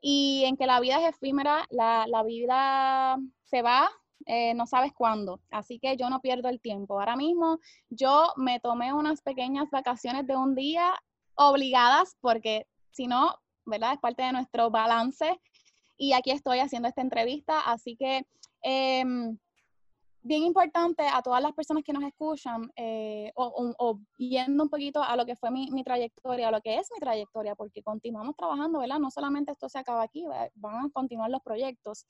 y 0.00 0.44
en 0.46 0.56
que 0.56 0.66
la 0.66 0.80
vida 0.80 1.02
es 1.02 1.14
efímera, 1.14 1.66
la, 1.68 2.06
la 2.06 2.22
vida 2.22 3.18
se 3.42 3.60
va, 3.60 3.90
eh, 4.26 4.54
no 4.54 4.66
sabes 4.66 4.92
cuándo. 4.92 5.40
Así 5.50 5.78
que 5.78 5.96
yo 5.96 6.10
no 6.10 6.20
pierdo 6.20 6.48
el 6.48 6.60
tiempo. 6.60 6.98
Ahora 6.98 7.16
mismo 7.16 7.58
yo 7.88 8.32
me 8.36 8.60
tomé 8.60 8.92
unas 8.92 9.22
pequeñas 9.22 9.70
vacaciones 9.70 10.26
de 10.26 10.36
un 10.36 10.54
día 10.54 10.94
obligadas 11.34 12.16
porque 12.20 12.66
si 12.90 13.06
no, 13.06 13.34
¿verdad? 13.64 13.94
Es 13.94 14.00
parte 14.00 14.22
de 14.22 14.32
nuestro 14.32 14.70
balance. 14.70 15.40
Y 15.96 16.12
aquí 16.12 16.30
estoy 16.30 16.58
haciendo 16.60 16.88
esta 16.88 17.02
entrevista. 17.02 17.60
Así 17.60 17.96
que 17.96 18.26
em, 18.62 19.38
bien 20.22 20.42
importante 20.42 21.02
a 21.06 21.22
todas 21.22 21.42
las 21.42 21.52
personas 21.52 21.82
que 21.84 21.92
nos 21.92 22.04
escuchan, 22.04 22.70
eh, 22.76 23.32
o, 23.34 23.98
yendo 24.18 24.64
un 24.64 24.68
poquito 24.68 25.02
a 25.02 25.16
lo 25.16 25.24
que 25.24 25.36
fue 25.36 25.50
mi, 25.50 25.70
mi, 25.70 25.82
trayectoria, 25.82 26.48
a 26.48 26.50
lo 26.50 26.60
que 26.60 26.76
es 26.76 26.88
mi 26.92 26.98
trayectoria, 27.00 27.54
porque 27.54 27.82
continuamos 27.82 28.36
trabajando, 28.36 28.80
¿verdad? 28.80 28.98
No 28.98 29.10
solamente 29.10 29.52
esto 29.52 29.68
se 29.68 29.78
acaba 29.78 30.02
aquí, 30.02 30.24
van 30.54 30.86
a 30.86 30.90
continuar 30.92 31.30
los 31.30 31.42
proyectos. 31.42 32.04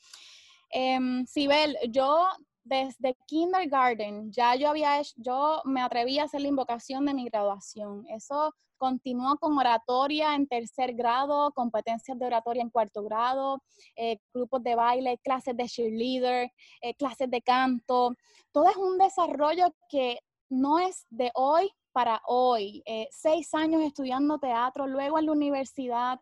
Eh, 0.70 0.98
Sibel, 1.26 1.76
yo 1.90 2.28
desde 2.68 3.16
kindergarten 3.26 4.30
ya 4.30 4.54
yo 4.54 4.68
había 4.68 5.00
yo 5.16 5.62
me 5.64 5.80
atreví 5.80 6.18
a 6.18 6.25
hacer 6.25 6.42
la 6.42 6.48
invocación 6.48 7.06
de 7.06 7.14
mi 7.14 7.25
graduación. 7.25 8.04
Eso 8.08 8.54
continuó 8.76 9.37
con 9.38 9.58
oratoria 9.58 10.34
en 10.34 10.46
tercer 10.46 10.94
grado, 10.94 11.52
competencias 11.52 12.18
de 12.18 12.26
oratoria 12.26 12.62
en 12.62 12.70
cuarto 12.70 13.02
grado, 13.02 13.60
eh, 13.96 14.18
grupos 14.32 14.62
de 14.62 14.75
baile, 14.75 15.18
clases 15.18 15.56
de 15.56 15.66
cheerleader, 15.66 16.52
eh, 16.80 16.94
clases 16.94 17.30
de 17.30 17.42
canto. 17.42 18.14
Todo 18.52 18.68
es 18.70 18.76
un 18.76 18.98
desarrollo 18.98 19.75
que 19.88 20.20
no 20.48 20.78
es 20.78 21.06
de 21.10 21.30
hoy 21.34 21.70
para 21.92 22.22
hoy. 22.26 22.82
Eh, 22.87 23.08
seis 23.10 23.52
años 23.54 23.82
estudiando 23.82 24.38
teatro, 24.38 24.87
luego 24.87 25.18
en 25.18 25.26
la 25.26 25.32
universidad, 25.32 26.20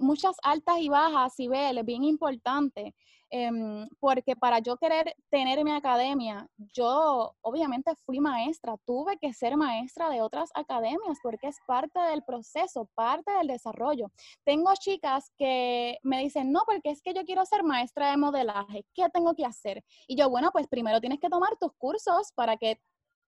muchas 0.00 0.36
altas 0.42 0.78
y 0.78 0.88
bajas, 0.88 1.38
y 1.38 1.48
ve, 1.48 1.70
es 1.70 1.84
bien 1.84 2.04
importante. 2.04 2.94
Em, 3.30 3.86
porque 4.00 4.36
para 4.36 4.58
yo 4.60 4.78
querer 4.78 5.14
tener 5.28 5.62
mi 5.62 5.70
academia, 5.72 6.48
yo 6.72 7.34
obviamente 7.42 7.92
fui 8.06 8.20
maestra, 8.20 8.76
tuve 8.86 9.18
que 9.18 9.34
ser 9.34 9.56
maestra 9.56 10.08
de 10.08 10.22
otras 10.22 10.50
academias 10.54 11.18
porque 11.22 11.48
es 11.48 11.58
parte 11.66 12.00
del 12.00 12.22
proceso, 12.24 12.88
parte 12.94 13.30
del 13.32 13.48
desarrollo. 13.48 14.10
Tengo 14.44 14.72
chicas 14.80 15.30
que 15.36 15.98
me 16.02 16.20
dicen, 16.20 16.52
no, 16.52 16.62
porque 16.66 16.90
es 16.90 17.02
que 17.02 17.12
yo 17.12 17.24
quiero 17.24 17.44
ser 17.44 17.62
maestra 17.64 18.10
de 18.10 18.16
modelaje, 18.16 18.86
¿qué 18.94 19.08
tengo 19.12 19.34
que 19.34 19.44
hacer? 19.44 19.84
Y 20.06 20.16
yo, 20.16 20.30
bueno, 20.30 20.50
pues 20.50 20.66
primero 20.66 21.00
tienes 21.00 21.20
que 21.20 21.28
tomar 21.28 21.56
tus 21.58 21.72
cursos 21.76 22.32
para 22.34 22.56
que 22.56 22.80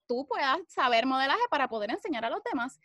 tú 0.06 0.26
puedas 0.26 0.58
saber 0.68 1.04
modelaje 1.06 1.42
para 1.50 1.68
poder 1.68 1.90
enseñar 1.90 2.24
a 2.24 2.30
los 2.30 2.42
demás 2.42 2.80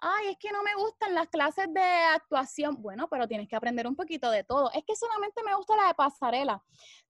ay, 0.00 0.28
es 0.28 0.38
que 0.38 0.50
no 0.52 0.62
me 0.62 0.74
gustan 0.74 1.14
las 1.14 1.28
clases 1.28 1.72
de 1.72 1.82
actuación. 2.14 2.80
Bueno, 2.80 3.08
pero 3.08 3.28
tienes 3.28 3.48
que 3.48 3.56
aprender 3.56 3.86
un 3.86 3.96
poquito 3.96 4.30
de 4.30 4.44
todo. 4.44 4.70
Es 4.72 4.84
que 4.84 4.96
solamente 4.96 5.42
me 5.44 5.54
gusta 5.54 5.76
la 5.76 5.88
de 5.88 5.94
pasarela. 5.94 6.62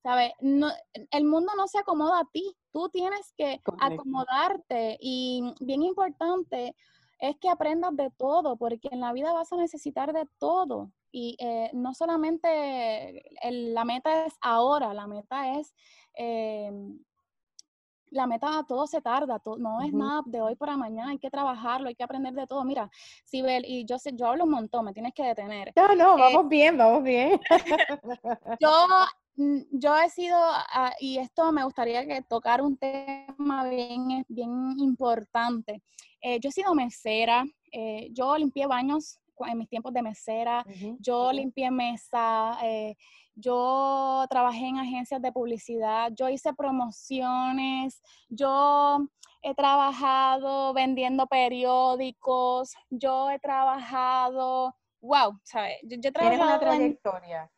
¿Sabes? 0.03 0.33
el 0.39 1.25
mundo 1.25 1.53
no 1.55 1.67
se 1.67 1.79
acomoda 1.79 2.19
a 2.19 2.29
ti. 2.31 2.55
Tú 2.71 2.89
tienes 2.89 3.33
que 3.37 3.61
acomodarte. 3.79 4.97
Y 4.99 5.53
bien 5.59 5.83
importante 5.83 6.75
es 7.19 7.37
que 7.37 7.49
aprendas 7.49 7.95
de 7.95 8.09
todo, 8.17 8.57
porque 8.57 8.89
en 8.91 8.99
la 8.99 9.13
vida 9.13 9.31
vas 9.31 9.53
a 9.53 9.57
necesitar 9.57 10.11
de 10.11 10.27
todo. 10.39 10.91
Y 11.11 11.35
eh, 11.39 11.69
no 11.73 11.93
solamente 11.93 13.23
la 13.43 13.85
meta 13.85 14.25
es 14.25 14.33
ahora, 14.41 14.93
la 14.93 15.07
meta 15.07 15.59
es 15.59 15.75
eh, 16.15 16.71
la 18.11 18.27
meta, 18.27 18.63
todo 18.67 18.85
se 18.87 19.01
tarda, 19.01 19.41
no 19.57 19.81
es 19.81 19.93
nada 19.93 20.21
de 20.25 20.41
hoy 20.41 20.55
para 20.55 20.77
mañana, 20.77 21.11
hay 21.11 21.17
que 21.17 21.29
trabajarlo, 21.29 21.87
hay 21.87 21.95
que 21.95 22.03
aprender 22.03 22.33
de 22.33 22.45
todo. 22.45 22.63
Mira, 22.63 22.89
Sibel, 23.25 23.63
y 23.65 23.85
yo 23.85 23.97
sé, 23.97 24.11
yo 24.13 24.27
hablo 24.27 24.43
un 24.43 24.51
montón, 24.51 24.85
me 24.85 24.93
tienes 24.93 25.13
que 25.13 25.23
detener. 25.23 25.71
No, 25.75 25.95
no, 25.95 26.17
eh, 26.17 26.21
vamos 26.21 26.49
bien, 26.49 26.77
vamos 26.77 27.03
bien. 27.03 27.39
yo, 28.59 28.87
mm, 29.37 29.61
yo 29.71 29.97
he 29.97 30.09
sido, 30.09 30.37
ah, 30.37 30.93
y 30.99 31.17
esto 31.17 31.51
me 31.51 31.63
gustaría 31.63 32.05
que 32.05 32.21
tocar 32.21 32.61
un 32.61 32.77
tema 32.77 33.63
bien, 33.69 34.25
bien 34.27 34.77
importante. 34.79 35.81
Eh, 36.21 36.39
yo 36.39 36.49
he 36.49 36.51
sido 36.51 36.75
mesera, 36.75 37.45
eh, 37.71 38.09
yo 38.11 38.37
limpié 38.37 38.67
baños 38.67 39.20
en 39.45 39.57
mis 39.57 39.69
tiempos 39.69 39.93
de 39.93 40.01
mesera, 40.01 40.65
yo 40.99 41.31
limpié 41.31 41.71
mesa, 41.71 42.57
yo 43.35 44.25
trabajé 44.29 44.67
en 44.67 44.77
agencias 44.77 45.21
de 45.21 45.31
publicidad, 45.31 46.11
yo 46.15 46.29
hice 46.29 46.53
promociones, 46.53 48.01
yo 48.29 49.07
he 49.41 49.55
trabajado 49.55 50.73
vendiendo 50.73 51.27
periódicos, 51.27 52.73
yo 52.89 53.29
he 53.31 53.39
trabajado, 53.39 54.75
wow, 55.01 55.39
¿sabes? 55.43 55.77
Yo, 55.83 55.97
he 55.97 56.11
Tienes 56.11 56.39
una 56.39 56.59
trayectoria. 56.59 57.51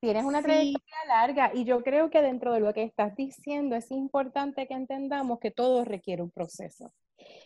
Tienes 0.00 0.24
una 0.24 0.42
trayectoria 0.42 1.04
larga 1.06 1.50
y 1.54 1.64
yo 1.64 1.82
creo 1.82 2.10
que 2.10 2.20
dentro 2.20 2.52
de 2.52 2.60
lo 2.60 2.74
que 2.74 2.82
estás 2.82 3.16
diciendo 3.16 3.74
es 3.74 3.90
importante 3.90 4.66
que 4.66 4.74
entendamos 4.74 5.38
que 5.38 5.50
todo 5.50 5.84
requiere 5.84 6.22
un 6.22 6.30
proceso 6.30 6.92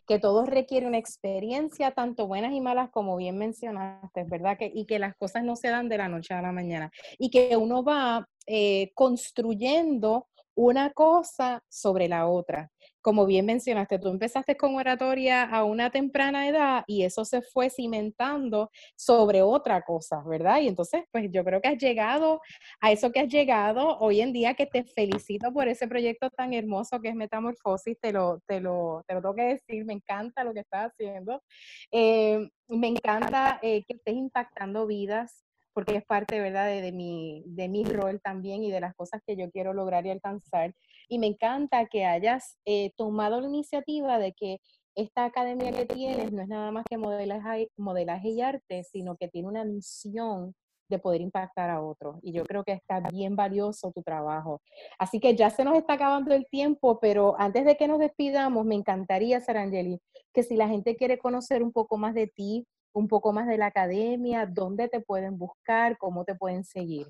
que 0.06 0.18
todo 0.18 0.44
requiere 0.46 0.86
una 0.86 0.98
experiencia, 0.98 1.90
tanto 1.92 2.26
buenas 2.26 2.52
y 2.52 2.60
malas, 2.60 2.90
como 2.90 3.16
bien 3.16 3.38
mencionaste, 3.38 4.24
¿verdad? 4.24 4.56
Que, 4.58 4.70
y 4.72 4.86
que 4.86 4.98
las 4.98 5.14
cosas 5.16 5.44
no 5.44 5.56
se 5.56 5.68
dan 5.68 5.88
de 5.88 5.98
la 5.98 6.08
noche 6.08 6.34
a 6.34 6.42
la 6.42 6.52
mañana. 6.52 6.90
Y 7.18 7.30
que 7.30 7.56
uno 7.56 7.82
va 7.82 8.26
eh, 8.46 8.90
construyendo 8.94 10.26
una 10.54 10.90
cosa 10.90 11.62
sobre 11.68 12.08
la 12.08 12.26
otra 12.26 12.70
como 13.08 13.24
bien 13.24 13.46
mencionaste, 13.46 13.98
tú 13.98 14.08
empezaste 14.08 14.54
con 14.58 14.74
oratoria 14.76 15.44
a 15.44 15.64
una 15.64 15.88
temprana 15.88 16.46
edad 16.46 16.84
y 16.86 17.04
eso 17.04 17.24
se 17.24 17.40
fue 17.40 17.70
cimentando 17.70 18.70
sobre 18.96 19.40
otra 19.40 19.80
cosa, 19.80 20.22
¿verdad? 20.26 20.60
Y 20.60 20.68
entonces, 20.68 21.04
pues 21.10 21.30
yo 21.32 21.42
creo 21.42 21.58
que 21.62 21.68
has 21.68 21.78
llegado 21.78 22.42
a 22.82 22.92
eso 22.92 23.10
que 23.10 23.20
has 23.20 23.28
llegado 23.28 23.96
hoy 24.00 24.20
en 24.20 24.34
día, 24.34 24.52
que 24.52 24.66
te 24.66 24.84
felicito 24.84 25.50
por 25.54 25.68
ese 25.68 25.88
proyecto 25.88 26.28
tan 26.28 26.52
hermoso 26.52 27.00
que 27.00 27.08
es 27.08 27.14
Metamorfosis, 27.14 27.98
te 27.98 28.12
lo, 28.12 28.42
te 28.46 28.60
lo, 28.60 29.02
te 29.06 29.14
lo 29.14 29.22
tengo 29.22 29.34
que 29.36 29.42
decir, 29.56 29.86
me 29.86 29.94
encanta 29.94 30.44
lo 30.44 30.52
que 30.52 30.60
estás 30.60 30.90
haciendo. 30.92 31.42
Eh, 31.90 32.46
me 32.68 32.88
encanta 32.88 33.58
eh, 33.62 33.84
que 33.86 33.94
estés 33.94 34.16
impactando 34.16 34.86
vidas, 34.86 35.46
porque 35.72 35.96
es 35.96 36.04
parte, 36.04 36.40
¿verdad?, 36.40 36.66
de, 36.66 36.92
mi, 36.92 37.42
de 37.46 37.68
mi 37.68 37.84
rol 37.84 38.20
también 38.20 38.64
y 38.64 38.70
de 38.70 38.80
las 38.80 38.94
cosas 38.96 39.22
que 39.26 39.34
yo 39.34 39.50
quiero 39.50 39.72
lograr 39.72 40.04
y 40.04 40.10
alcanzar. 40.10 40.74
Y 41.08 41.18
me 41.18 41.26
encanta 41.26 41.86
que 41.86 42.04
hayas 42.04 42.58
eh, 42.64 42.92
tomado 42.96 43.40
la 43.40 43.48
iniciativa 43.48 44.18
de 44.18 44.32
que 44.32 44.60
esta 44.94 45.24
academia 45.24 45.72
que 45.72 45.86
tienes 45.86 46.32
no 46.32 46.42
es 46.42 46.48
nada 46.48 46.70
más 46.70 46.84
que 46.88 46.98
modelaje, 46.98 47.70
modelaje 47.76 48.30
y 48.30 48.40
arte, 48.42 48.84
sino 48.84 49.16
que 49.16 49.28
tiene 49.28 49.48
una 49.48 49.64
misión 49.64 50.54
de 50.88 50.98
poder 50.98 51.20
impactar 51.20 51.70
a 51.70 51.82
otros. 51.82 52.16
Y 52.22 52.32
yo 52.32 52.44
creo 52.44 52.64
que 52.64 52.72
está 52.72 53.00
bien 53.00 53.36
valioso 53.36 53.92
tu 53.92 54.02
trabajo. 54.02 54.60
Así 54.98 55.20
que 55.20 55.36
ya 55.36 55.50
se 55.50 55.64
nos 55.64 55.76
está 55.76 55.94
acabando 55.94 56.34
el 56.34 56.46
tiempo, 56.46 56.98
pero 56.98 57.36
antes 57.38 57.64
de 57.64 57.76
que 57.76 57.88
nos 57.88 57.98
despidamos, 57.98 58.64
me 58.64 58.74
encantaría, 58.74 59.40
Sarangeli, 59.40 60.00
que 60.32 60.42
si 60.42 60.56
la 60.56 60.68
gente 60.68 60.96
quiere 60.96 61.18
conocer 61.18 61.62
un 61.62 61.72
poco 61.72 61.98
más 61.98 62.14
de 62.14 62.26
ti, 62.26 62.66
un 62.92 63.06
poco 63.06 63.32
más 63.32 63.46
de 63.46 63.58
la 63.58 63.66
academia, 63.66 64.46
dónde 64.46 64.88
te 64.88 65.00
pueden 65.00 65.38
buscar, 65.38 65.98
cómo 65.98 66.24
te 66.24 66.34
pueden 66.34 66.64
seguir. 66.64 67.06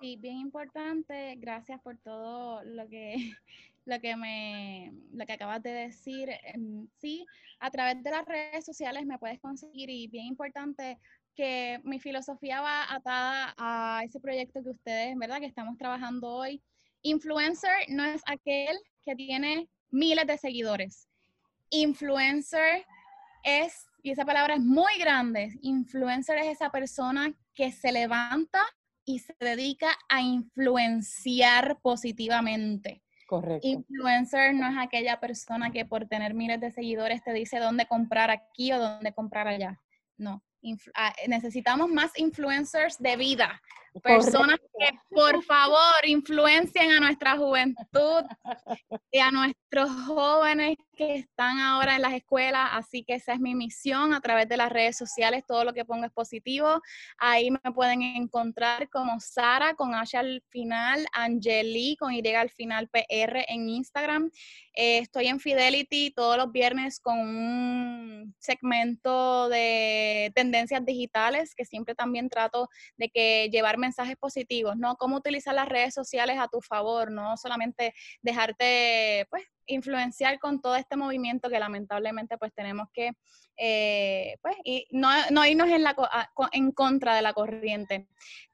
Sí, 0.00 0.16
bien 0.16 0.38
importante. 0.38 1.36
Gracias 1.36 1.80
por 1.80 1.96
todo 1.98 2.62
lo 2.64 2.88
que, 2.88 3.14
lo 3.84 4.00
que 4.00 4.16
me, 4.16 4.92
lo 5.12 5.24
que 5.26 5.32
acabas 5.32 5.62
de 5.62 5.70
decir. 5.70 6.30
Sí, 7.00 7.26
a 7.60 7.70
través 7.70 8.02
de 8.02 8.10
las 8.10 8.24
redes 8.24 8.64
sociales 8.64 9.06
me 9.06 9.18
puedes 9.18 9.40
conseguir 9.40 9.90
y 9.90 10.08
bien 10.08 10.26
importante 10.26 10.98
que 11.34 11.80
mi 11.84 11.98
filosofía 11.98 12.60
va 12.60 12.92
atada 12.92 13.54
a 13.58 14.02
ese 14.04 14.20
proyecto 14.20 14.62
que 14.62 14.70
ustedes, 14.70 15.16
¿verdad? 15.16 15.40
Que 15.40 15.46
estamos 15.46 15.76
trabajando 15.76 16.28
hoy. 16.28 16.62
Influencer 17.02 17.72
no 17.88 18.04
es 18.04 18.22
aquel 18.26 18.78
que 19.04 19.14
tiene 19.14 19.68
miles 19.90 20.26
de 20.26 20.38
seguidores. 20.38 21.08
Influencer 21.70 22.84
es, 23.42 23.86
y 24.02 24.10
esa 24.10 24.24
palabra 24.24 24.54
es 24.54 24.60
muy 24.60 24.96
grande, 24.98 25.58
influencer 25.60 26.38
es 26.38 26.46
esa 26.46 26.70
persona 26.70 27.34
que 27.54 27.72
se 27.72 27.92
levanta 27.92 28.60
y 29.04 29.18
se 29.20 29.34
dedica 29.38 29.96
a 30.08 30.20
influenciar 30.20 31.78
positivamente. 31.80 33.02
Correcto. 33.26 33.66
Influencer 33.66 34.54
no 34.54 34.68
es 34.68 34.76
aquella 34.78 35.18
persona 35.20 35.70
que 35.70 35.84
por 35.84 36.06
tener 36.06 36.34
miles 36.34 36.60
de 36.60 36.70
seguidores 36.70 37.22
te 37.22 37.32
dice 37.32 37.58
dónde 37.58 37.86
comprar 37.86 38.30
aquí 38.30 38.72
o 38.72 38.78
dónde 38.78 39.12
comprar 39.12 39.48
allá. 39.48 39.80
No. 40.16 40.42
Ah, 40.94 41.12
necesitamos 41.28 41.90
más 41.90 42.18
influencers 42.18 42.98
de 42.98 43.16
vida, 43.16 43.60
Personas 44.02 44.58
que 44.76 44.98
por 45.10 45.42
favor 45.44 45.94
influencien 46.04 46.90
a 46.90 47.00
nuestra 47.00 47.36
juventud 47.36 48.24
y 49.12 49.20
a 49.20 49.30
nuestros 49.30 49.88
jóvenes 50.06 50.76
que 50.94 51.14
están 51.14 51.58
ahora 51.60 51.96
en 51.96 52.02
las 52.02 52.14
escuelas. 52.14 52.70
Así 52.72 53.04
que 53.04 53.14
esa 53.14 53.34
es 53.34 53.40
mi 53.40 53.54
misión 53.54 54.14
a 54.14 54.20
través 54.20 54.48
de 54.48 54.56
las 54.56 54.72
redes 54.72 54.96
sociales. 54.96 55.44
Todo 55.46 55.64
lo 55.64 55.72
que 55.72 55.84
pongo 55.84 56.04
es 56.04 56.12
positivo. 56.12 56.80
Ahí 57.18 57.50
me 57.50 57.72
pueden 57.72 58.02
encontrar 58.02 58.88
como 58.90 59.20
Sara 59.20 59.74
con 59.74 59.94
H 59.94 60.16
al 60.16 60.42
final, 60.48 61.06
Angeli 61.12 61.96
con 61.96 62.12
Y 62.12 62.26
al 62.34 62.50
final 62.50 62.88
PR 62.88 63.44
en 63.48 63.68
Instagram. 63.68 64.30
Eh, 64.74 64.98
estoy 64.98 65.28
en 65.28 65.38
Fidelity 65.38 66.10
todos 66.10 66.36
los 66.36 66.50
viernes 66.50 66.98
con 66.98 67.18
un 67.18 68.34
segmento 68.38 69.48
de 69.48 70.32
tendencias 70.34 70.84
digitales 70.84 71.54
que 71.54 71.64
siempre 71.64 71.94
también 71.94 72.28
trato 72.28 72.68
de 72.96 73.08
que 73.08 73.48
llevarme 73.52 73.84
mensajes 73.84 74.16
positivos, 74.16 74.76
¿no? 74.76 74.96
Cómo 74.96 75.16
utilizar 75.16 75.54
las 75.54 75.68
redes 75.68 75.94
sociales 75.94 76.38
a 76.38 76.48
tu 76.48 76.60
favor, 76.62 77.10
no 77.10 77.36
solamente 77.36 77.94
dejarte, 78.22 79.26
pues, 79.30 79.44
influenciar 79.66 80.38
con 80.38 80.60
todo 80.60 80.76
este 80.76 80.96
movimiento 80.96 81.48
que 81.48 81.58
lamentablemente 81.58 82.38
pues 82.38 82.52
tenemos 82.54 82.88
que 82.92 83.12
eh, 83.56 84.36
pues, 84.42 84.56
y 84.64 84.86
no, 84.90 85.08
no, 85.30 85.46
irnos 85.46 85.68
en, 85.68 85.82
la, 85.82 85.96
en 86.52 86.72
contra 86.72 87.14
de 87.14 87.22
la 87.22 87.32
corriente. 87.32 88.08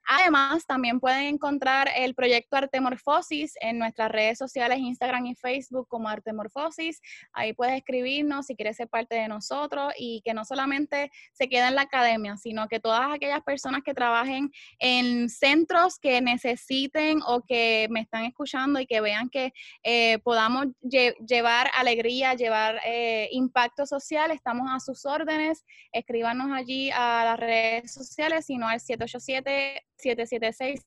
Además, 0.07 0.65
también 0.65 0.99
pueden 0.99 1.35
encontrar 1.35 1.89
el 1.95 2.15
proyecto 2.15 2.57
Artemorfosis 2.57 3.53
en 3.61 3.77
nuestras 3.77 4.11
redes 4.11 4.37
sociales, 4.37 4.79
Instagram 4.79 5.27
y 5.27 5.35
Facebook 5.35 5.87
como 5.87 6.09
Artemorfosis. 6.09 7.01
Ahí 7.33 7.53
puedes 7.53 7.75
escribirnos 7.75 8.47
si 8.47 8.55
quieres 8.55 8.77
ser 8.77 8.89
parte 8.89 9.15
de 9.15 9.27
nosotros 9.27 9.93
y 9.97 10.21
que 10.25 10.33
no 10.33 10.43
solamente 10.43 11.11
se 11.33 11.47
quede 11.47 11.67
en 11.67 11.75
la 11.75 11.83
academia, 11.83 12.35
sino 12.37 12.67
que 12.67 12.79
todas 12.79 13.13
aquellas 13.13 13.41
personas 13.43 13.83
que 13.83 13.93
trabajen 13.93 14.51
en 14.79 15.29
centros 15.29 15.99
que 15.99 16.19
necesiten 16.19 17.19
o 17.25 17.41
que 17.41 17.87
me 17.89 18.01
están 18.01 18.25
escuchando 18.25 18.79
y 18.79 18.87
que 18.87 19.01
vean 19.01 19.29
que 19.29 19.53
eh, 19.83 20.19
podamos 20.19 20.67
llevar 20.81 21.69
alegría, 21.75 22.33
llevar 22.33 22.79
eh, 22.85 23.29
impacto 23.31 23.85
social, 23.85 24.31
estamos 24.31 24.67
a 24.69 24.79
sus 24.93 25.05
órdenes. 25.05 25.65
Escríbanos 25.91 26.51
allí 26.51 26.91
a 26.91 27.23
las 27.25 27.39
redes 27.39 27.93
sociales, 27.93 28.45
sino 28.45 28.67
al 28.67 28.79
787 28.79 29.85
776 29.97 30.85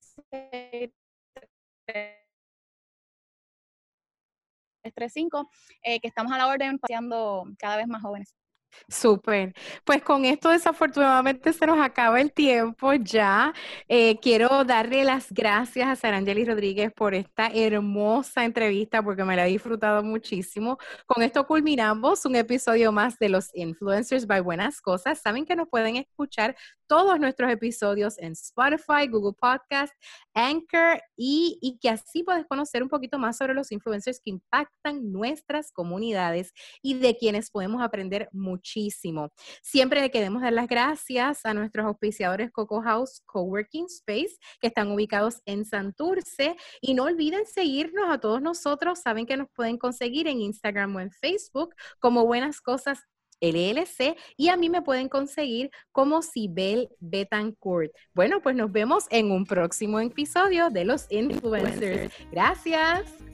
335, 4.82 5.50
eh, 5.82 6.00
que 6.00 6.08
estamos 6.08 6.32
a 6.32 6.38
la 6.38 6.46
orden 6.48 6.78
paseando 6.78 7.44
cada 7.58 7.76
vez 7.78 7.86
más 7.86 8.02
jóvenes. 8.02 8.34
Súper. 8.88 9.54
Pues 9.84 10.02
con 10.02 10.24
esto 10.24 10.50
desafortunadamente 10.50 11.52
se 11.52 11.66
nos 11.66 11.78
acaba 11.78 12.20
el 12.20 12.32
tiempo 12.32 12.92
ya. 12.94 13.52
Eh, 13.88 14.18
quiero 14.20 14.64
darle 14.64 15.04
las 15.04 15.32
gracias 15.32 15.88
a 15.88 15.96
Sarangeli 15.96 16.44
Rodríguez 16.44 16.92
por 16.92 17.14
esta 17.14 17.48
hermosa 17.48 18.44
entrevista 18.44 19.02
porque 19.02 19.24
me 19.24 19.37
la 19.37 19.46
he 19.46 19.50
disfrutado 19.50 20.02
muchísimo. 20.02 20.78
Con 21.06 21.22
esto 21.22 21.46
culminamos 21.46 22.24
un 22.26 22.37
episodio 22.37 22.92
más 22.92 23.18
de 23.18 23.30
los 23.30 23.50
Influencers 23.54 24.26
by 24.26 24.40
Buenas 24.40 24.80
Cosas. 24.80 25.20
Saben 25.20 25.46
que 25.46 25.56
nos 25.56 25.68
pueden 25.68 25.96
escuchar 25.96 26.54
todos 26.94 27.18
nuestros 27.18 27.50
episodios 27.50 28.16
en 28.20 28.35
Spotify, 28.35 29.09
Google 29.11 29.33
Podcast, 29.37 29.92
Anchor 30.33 31.02
y, 31.16 31.59
y 31.61 31.76
que 31.80 31.88
así 31.88 32.22
puedes 32.22 32.46
conocer 32.46 32.85
un 32.85 32.88
poquito 32.88 33.18
más 33.18 33.37
sobre 33.37 33.52
los 33.52 33.72
influencers 33.72 34.20
que 34.20 34.30
impactan 34.30 35.11
nuestras 35.11 35.72
comunidades 35.72 36.52
y 36.83 36.94
de 36.94 37.16
quienes 37.16 37.50
podemos 37.50 37.83
aprender 37.83 38.28
muchísimo. 38.30 39.33
Siempre 39.61 40.02
le 40.02 40.12
queremos 40.12 40.42
dar 40.42 40.52
las 40.52 40.68
gracias 40.68 41.44
a 41.44 41.52
nuestros 41.52 41.85
auspiciadores 41.85 42.52
Coco 42.52 42.80
House 42.80 43.22
Coworking 43.26 43.87
Space 43.87 44.37
que 44.61 44.68
están 44.68 44.92
ubicados 44.92 45.42
en 45.46 45.64
Santurce 45.64 46.54
y 46.80 46.94
no 46.94 47.07
olviden 47.07 47.44
seguirnos 47.44 48.09
a 48.09 48.18
todos 48.18 48.40
nosotros. 48.40 49.00
Saben 49.00 49.26
que 49.26 49.37
nos 49.37 49.48
pueden 49.52 49.78
conseguir 49.78 50.28
en 50.28 50.40
Instagram 50.40 50.94
o 50.94 51.00
en 51.00 51.11
Facebook 51.11 51.74
como 51.98 52.24
Buenas 52.24 52.61
Cosas 52.61 53.00
LLC 53.40 54.16
y 54.37 54.49
a 54.49 54.57
mí 54.57 54.68
me 54.70 54.83
pueden 54.83 55.09
conseguir 55.09 55.70
como 55.92 56.23
Sibel 56.23 56.88
Betancourt. 57.01 57.92
Bueno, 58.14 58.40
pues 58.42 58.57
nos 58.57 58.70
vemos 58.73 59.05
en 59.11 59.31
un 59.31 59.44
próximo 59.44 60.01
episodio 60.01 60.70
de 60.70 60.85
los 60.85 61.07
influencers. 61.11 62.12
Gracias. 62.31 63.34